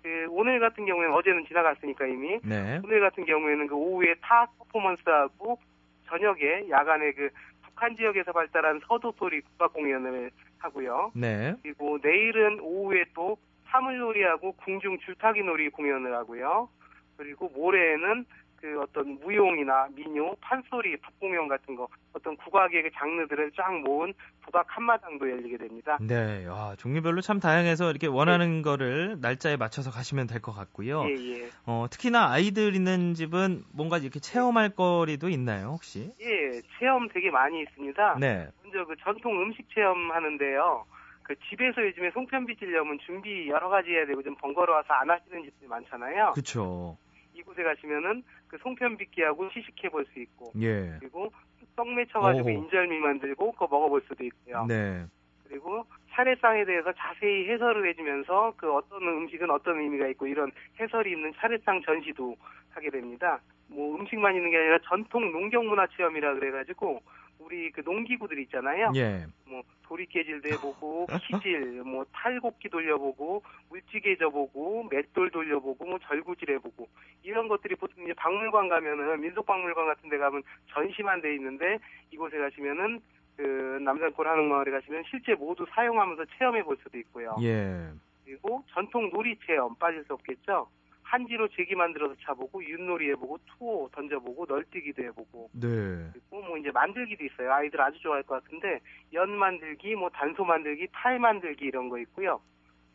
그 0.02 0.26
오늘 0.30 0.60
같은 0.60 0.86
경우에는 0.86 1.14
어제는 1.14 1.46
지나갔으니까 1.46 2.06
이미 2.06 2.38
네. 2.42 2.80
오늘 2.82 3.00
같은 3.00 3.24
경우에는 3.24 3.66
그 3.66 3.74
오후에 3.74 4.14
타 4.22 4.46
퍼포먼스하고 4.58 5.58
저녁에 6.06 6.68
야간에 6.70 7.12
그 7.12 7.28
북한 7.62 7.96
지역에서 7.96 8.32
발달한 8.32 8.80
서도토리 8.86 9.40
국악 9.42 9.72
공연을 9.72 10.30
하고요. 10.58 11.12
네. 11.14 11.54
그리고 11.62 11.98
내일은 12.02 12.60
오후에 12.60 13.04
또 13.14 13.36
사물놀이하고 13.66 14.52
궁중 14.52 14.98
줄타기 14.98 15.42
놀이 15.42 15.68
공연을 15.68 16.14
하고요. 16.14 16.68
그리고 17.16 17.50
모레에는 17.54 18.24
그 18.24 18.49
어떤 18.90 19.18
무용이나 19.20 19.88
민요, 19.94 20.34
판소리, 20.40 20.96
북공연 20.96 21.48
같은 21.48 21.76
거 21.76 21.88
어떤 22.12 22.36
국악의 22.36 22.82
그 22.82 22.90
장르들을 22.98 23.52
쫙 23.56 23.72
모은 23.80 24.12
국악 24.44 24.66
한마당도 24.68 25.30
열리게 25.30 25.58
됩니다. 25.58 25.96
네, 26.00 26.44
와, 26.46 26.74
종류별로 26.76 27.20
참 27.20 27.38
다양해서 27.38 27.90
이렇게 27.90 28.06
원하는 28.08 28.56
네. 28.56 28.62
거를 28.62 29.18
날짜에 29.20 29.56
맞춰서 29.56 29.90
가시면 29.90 30.26
될 30.26 30.40
것 30.40 30.52
같고요. 30.52 31.04
예, 31.04 31.12
예. 31.12 31.50
어, 31.66 31.86
특히나 31.90 32.30
아이들 32.32 32.74
있는 32.74 33.12
집은 33.14 33.62
뭔가 33.74 33.98
이렇게 33.98 34.18
체험할 34.20 34.70
거리도 34.70 35.28
있나요, 35.28 35.68
혹시? 35.68 36.10
예, 36.20 36.60
체험 36.78 37.08
되게 37.10 37.30
많이 37.30 37.60
있습니다. 37.62 38.16
네. 38.18 38.48
먼저 38.62 38.84
그 38.86 38.94
전통 39.04 39.40
음식 39.42 39.68
체험 39.74 40.10
하는데요. 40.10 40.84
그 41.22 41.34
집에서 41.48 41.84
요즘에 41.86 42.10
송편 42.12 42.46
빚으려면 42.46 42.98
준비 43.06 43.48
여러 43.48 43.68
가지 43.68 43.90
해야 43.90 44.06
되고 44.06 44.22
좀 44.22 44.34
번거로워서 44.36 44.94
안 44.94 45.10
하시는 45.10 45.44
집들 45.44 45.68
많잖아요. 45.68 46.32
그쵸. 46.34 46.96
이곳에 47.34 47.62
가시면은 47.62 48.22
그 48.48 48.58
송편 48.58 48.96
빚기하고 48.96 49.48
시식해 49.50 49.88
볼 49.90 50.04
수 50.12 50.18
있고 50.20 50.52
예. 50.60 50.96
그리고 51.00 51.30
떡 51.76 51.88
맺혀가지고. 51.92 52.50
인절미 52.50 52.98
만들고 52.98 53.52
그거 53.52 53.66
먹어볼 53.70 54.02
수도 54.08 54.24
있고요. 54.24 54.66
네. 54.66 55.04
그리고 55.48 55.84
차례상에 56.10 56.64
대해서 56.64 56.92
자세히 56.92 57.48
해설을 57.48 57.88
해주면서 57.88 58.54
그 58.56 58.72
어떤 58.72 59.02
음식은 59.02 59.50
어떤 59.50 59.80
의미가 59.80 60.08
있고 60.08 60.26
이런 60.26 60.50
해설이 60.78 61.12
있는 61.12 61.32
차례상 61.36 61.82
전시도 61.82 62.36
하게 62.70 62.90
됩니다. 62.90 63.40
뭐 63.68 63.96
음식만 63.96 64.34
있는 64.34 64.50
게 64.50 64.56
아니라 64.58 64.78
전통 64.84 65.30
농경 65.32 65.66
문화 65.68 65.86
체험이라 65.86 66.34
그래가지고 66.34 67.00
우리 67.40 67.70
그 67.72 67.80
농기구들 67.80 68.38
있잖아요. 68.40 68.92
예. 68.94 69.26
뭐 69.46 69.62
도리깨질도 69.82 70.48
해보고 70.50 71.06
키질, 71.26 71.82
뭐 71.82 72.04
탈곡기 72.12 72.68
돌려보고 72.68 73.42
물찌개 73.68 74.16
져보고 74.16 74.88
맷돌 74.90 75.30
돌려보고 75.30 75.84
뭐 75.84 75.98
절구질 75.98 76.50
해보고 76.52 76.88
이런 77.22 77.48
것들이 77.48 77.74
보통 77.74 78.04
이제 78.04 78.14
박물관 78.14 78.68
가면은 78.68 79.20
민속박물관 79.20 79.86
같은 79.86 80.08
데 80.08 80.18
가면 80.18 80.42
전시만 80.68 81.22
돼 81.22 81.34
있는데 81.34 81.78
이곳에 82.10 82.38
가시면은 82.38 83.00
그 83.36 83.78
남산골 83.82 84.28
한옥마을에 84.28 84.70
가시면 84.70 85.04
실제 85.10 85.34
모두 85.34 85.66
사용하면서 85.70 86.26
체험해 86.36 86.62
볼 86.62 86.76
수도 86.82 86.98
있고요. 86.98 87.36
예. 87.42 87.90
그리고 88.24 88.62
전통 88.68 89.10
놀이 89.10 89.36
체험 89.46 89.74
빠질 89.76 90.04
수 90.04 90.12
없겠죠. 90.12 90.68
한지로 91.10 91.48
제기 91.48 91.74
만들어서 91.74 92.14
차보고 92.22 92.64
윷놀이 92.64 93.08
해보고 93.10 93.38
투어 93.46 93.88
던져보고 93.92 94.46
널뛰기도 94.48 95.02
해보고 95.02 95.50
네. 95.52 95.68
그리고 96.12 96.42
뭐 96.46 96.56
이제 96.56 96.70
만들기도 96.70 97.24
있어요. 97.24 97.52
아이들 97.52 97.80
아주 97.80 97.98
좋아할 98.00 98.22
것 98.22 98.42
같은데 98.42 98.78
연 99.12 99.30
만들기, 99.30 99.96
뭐 99.96 100.08
단소 100.10 100.44
만들기, 100.44 100.86
탈 100.92 101.18
만들기 101.18 101.64
이런 101.64 101.88
거 101.88 101.98
있고요. 101.98 102.40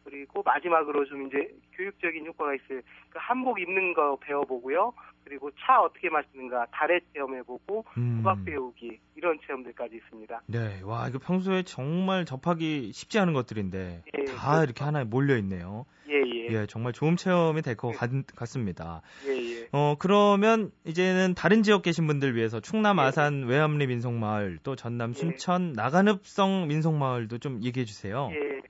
그리고 0.05 0.43
마지막으로 0.43 1.03
좀 1.05 1.27
이제 1.27 1.49
교육적인 1.73 2.25
효과가 2.27 2.55
있어요. 2.55 2.79
그 3.09 3.19
한복 3.19 3.59
입는 3.59 3.93
거 3.93 4.17
배워보고요. 4.21 4.93
그리고 5.25 5.49
차 5.59 5.81
어떻게 5.81 6.09
마시는가 6.09 6.67
다래 6.71 6.99
체험해보고 7.11 7.83
음. 7.97 8.17
국악 8.17 8.45
배우기 8.45 8.99
이런 9.15 9.37
체험들까지 9.45 9.95
있습니다. 9.95 10.41
네. 10.45 10.81
와, 10.83 11.09
이거 11.09 11.19
평소에 11.19 11.63
정말 11.63 12.23
접하기 12.23 12.93
쉽지 12.93 13.19
않은 13.19 13.33
것들인데 13.33 14.03
예, 14.05 14.25
다 14.25 14.51
그렇죠. 14.51 14.63
이렇게 14.63 14.83
하나에 14.83 15.03
몰려 15.03 15.35
있네요. 15.37 15.85
예, 16.09 16.21
예, 16.21 16.47
예, 16.51 16.65
정말 16.67 16.93
좋은 16.93 17.15
체험이 17.15 17.61
될것 17.61 17.93
예. 17.93 18.23
같습니다. 18.35 19.01
예, 19.27 19.31
예. 19.31 19.69
어, 19.71 19.95
그러면 19.97 20.71
이제는 20.85 21.33
다른 21.35 21.63
지역 21.63 21.81
계신 21.81 22.07
분들 22.07 22.35
위해서 22.35 22.59
충남 22.59 22.97
예. 22.97 23.01
아산 23.01 23.45
외암리 23.45 23.87
민속마을 23.87 24.59
또 24.63 24.75
전남 24.75 25.09
예. 25.09 25.13
순천 25.13 25.73
나간읍성 25.73 26.67
민속마을도 26.67 27.39
좀 27.39 27.61
얘기해 27.63 27.85
주세요. 27.85 28.29
예. 28.31 28.61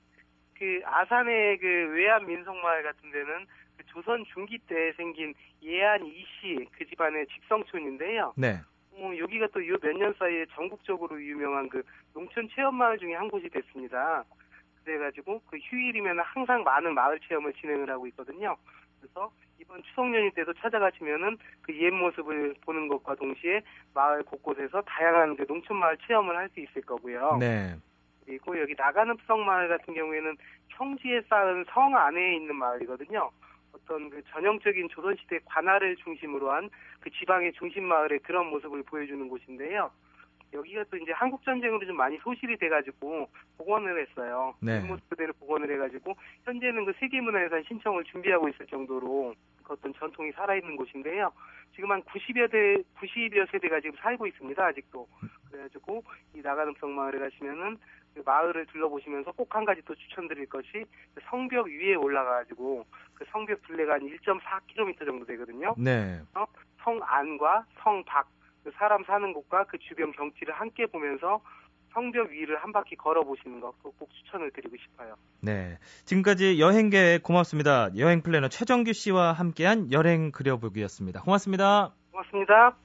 그 0.58 0.80
아산의 0.84 1.58
그 1.58 1.66
외암 1.94 2.26
민속마을 2.26 2.82
같은 2.82 3.10
데는 3.10 3.46
그 3.76 3.84
조선 3.86 4.24
중기 4.32 4.58
때 4.58 4.92
생긴 4.96 5.34
예안 5.62 6.06
이씨 6.06 6.66
그 6.78 6.86
집안의 6.86 7.26
직성촌인데요. 7.26 8.32
네. 8.36 8.60
뭐 8.96 9.06
왜냐면 9.06 9.18
여기가 9.18 9.48
또이몇년 9.48 10.14
사이에 10.18 10.46
전국적으로 10.54 11.22
유명한 11.22 11.68
그 11.68 11.82
농촌 12.12 12.48
체험 12.54 12.74
마을 12.76 12.98
중에 12.98 13.14
한 13.14 13.28
곳이 13.28 13.48
됐습니다. 13.48 14.24
그래가지고 14.96 15.42
그 15.50 15.58
휴일이면 15.58 16.20
항상 16.20 16.62
많은 16.62 16.94
마을 16.94 17.18
체험을 17.20 17.52
진행을 17.54 17.90
하고 17.90 18.06
있거든요. 18.06 18.56
그래서 19.00 19.30
이번 19.60 19.82
추석 19.82 20.14
연휴 20.14 20.30
때도 20.30 20.54
찾아가시면은 20.54 21.36
그 21.62 21.72
옛 21.74 21.92
모습을 21.92 22.54
보는 22.64 22.86
것과 22.88 23.16
동시에 23.16 23.62
마을 23.92 24.22
곳곳에서 24.22 24.80
다양한 24.82 25.36
그 25.36 25.44
농촌 25.46 25.76
마을 25.78 25.98
체험을 26.06 26.36
할 26.36 26.48
수 26.54 26.60
있을 26.60 26.82
거고요. 26.82 27.36
네. 27.40 27.74
그리고 28.24 28.58
여기 28.60 28.74
나가는성 28.78 29.44
마을 29.44 29.68
같은 29.68 29.92
경우에는 29.92 30.36
평지에 30.68 31.22
쌓은 31.28 31.64
성 31.68 31.96
안에 31.96 32.36
있는 32.36 32.54
마을이거든요. 32.54 33.30
어떤 33.72 34.08
그 34.08 34.22
전형적인 34.30 34.88
조선시대 34.88 35.40
관할을 35.46 35.96
중심으로 35.96 36.52
한 36.52 36.70
그 37.00 37.10
지방의 37.10 37.52
중심 37.52 37.84
마을의 37.84 38.18
그런 38.20 38.46
모습을 38.46 38.82
보여주는 38.84 39.28
곳인데요. 39.28 39.90
여기가 40.56 40.84
또 40.90 40.96
이제 40.96 41.12
한국 41.12 41.44
전쟁으로 41.44 41.84
좀 41.86 41.96
많이 41.96 42.18
소실이 42.18 42.56
돼가지고 42.56 43.28
복원을 43.58 44.06
했어요. 44.06 44.54
네. 44.60 44.80
모습 44.80 45.08
그대로 45.08 45.32
복원을 45.34 45.70
해가지고 45.74 46.14
현재는 46.44 46.84
그 46.84 46.92
세계문화유산 46.98 47.64
신청을 47.68 48.04
준비하고 48.04 48.48
있을 48.48 48.66
정도로 48.66 49.34
그 49.62 49.72
어떤 49.74 49.92
전통이 49.94 50.32
살아있는 50.32 50.76
곳인데요. 50.76 51.32
지금 51.74 51.90
한 51.92 52.02
90여 52.02 52.50
대, 52.50 52.76
90여 52.98 53.50
세대가 53.50 53.80
지금 53.80 53.96
살고 54.00 54.26
있습니다. 54.26 54.64
아직도. 54.64 55.06
그래가지고 55.50 56.02
이 56.34 56.40
나가능성 56.40 56.94
마을에 56.94 57.18
가시면은 57.18 57.76
그 58.14 58.22
마을을 58.24 58.64
둘러보시면서 58.66 59.32
꼭 59.32 59.54
한 59.54 59.64
가지 59.64 59.80
또 59.86 59.94
추천드릴 59.94 60.46
것이 60.46 60.84
그 61.14 61.20
성벽 61.30 61.66
위에 61.66 61.94
올라가가지고 61.94 62.84
그 63.14 63.24
성벽 63.30 63.62
둘레가 63.62 63.94
한 63.94 64.00
1.4km 64.00 64.98
정도 65.06 65.24
되거든요. 65.24 65.74
네. 65.78 66.20
어? 66.34 66.44
성 66.82 67.00
안과 67.02 67.64
성 67.82 68.04
밖, 68.04 68.28
그 68.66 68.72
사람 68.74 69.04
사는 69.04 69.32
곳과 69.32 69.66
그 69.66 69.78
주변 69.78 70.10
경치를 70.10 70.52
함께 70.52 70.86
보면서 70.86 71.40
성벽 71.92 72.30
위를 72.30 72.56
한 72.56 72.72
바퀴 72.72 72.96
걸어보시는 72.96 73.60
것꼭 73.60 74.10
추천을 74.12 74.50
드리고 74.50 74.76
싶어요. 74.76 75.14
네. 75.40 75.78
지금까지 76.04 76.58
여행 76.58 76.90
계획 76.90 77.22
고맙습니다. 77.22 77.96
여행 77.96 78.22
플래너 78.22 78.48
최정규 78.48 78.92
씨와 78.92 79.32
함께한 79.34 79.92
여행 79.92 80.32
그려보기였습니다. 80.32 81.22
고맙습니다. 81.22 81.94
고맙습니다. 82.10 82.76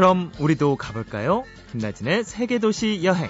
그럼 0.00 0.32
우리도 0.38 0.76
가볼까요? 0.76 1.44
김나진의 1.72 2.24
세계도시 2.24 3.04
여행. 3.04 3.28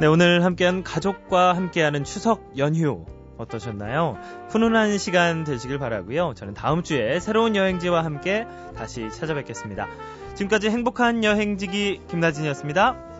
네, 0.00 0.06
오늘 0.06 0.42
함께한 0.44 0.82
가족과 0.82 1.54
함께하는 1.54 2.04
추석 2.04 2.54
연휴 2.56 3.04
어떠셨나요? 3.36 4.16
훈훈한 4.48 4.96
시간 4.98 5.44
되시길 5.44 5.78
바라고요. 5.78 6.32
저는 6.34 6.54
다음 6.54 6.82
주에 6.82 7.20
새로운 7.20 7.54
여행지와 7.54 8.02
함께 8.02 8.46
다시 8.76 9.10
찾아뵙겠습니다. 9.10 9.88
지금까지 10.34 10.70
행복한 10.70 11.24
여행지기 11.24 12.00
김나진이었습니다. 12.10 13.11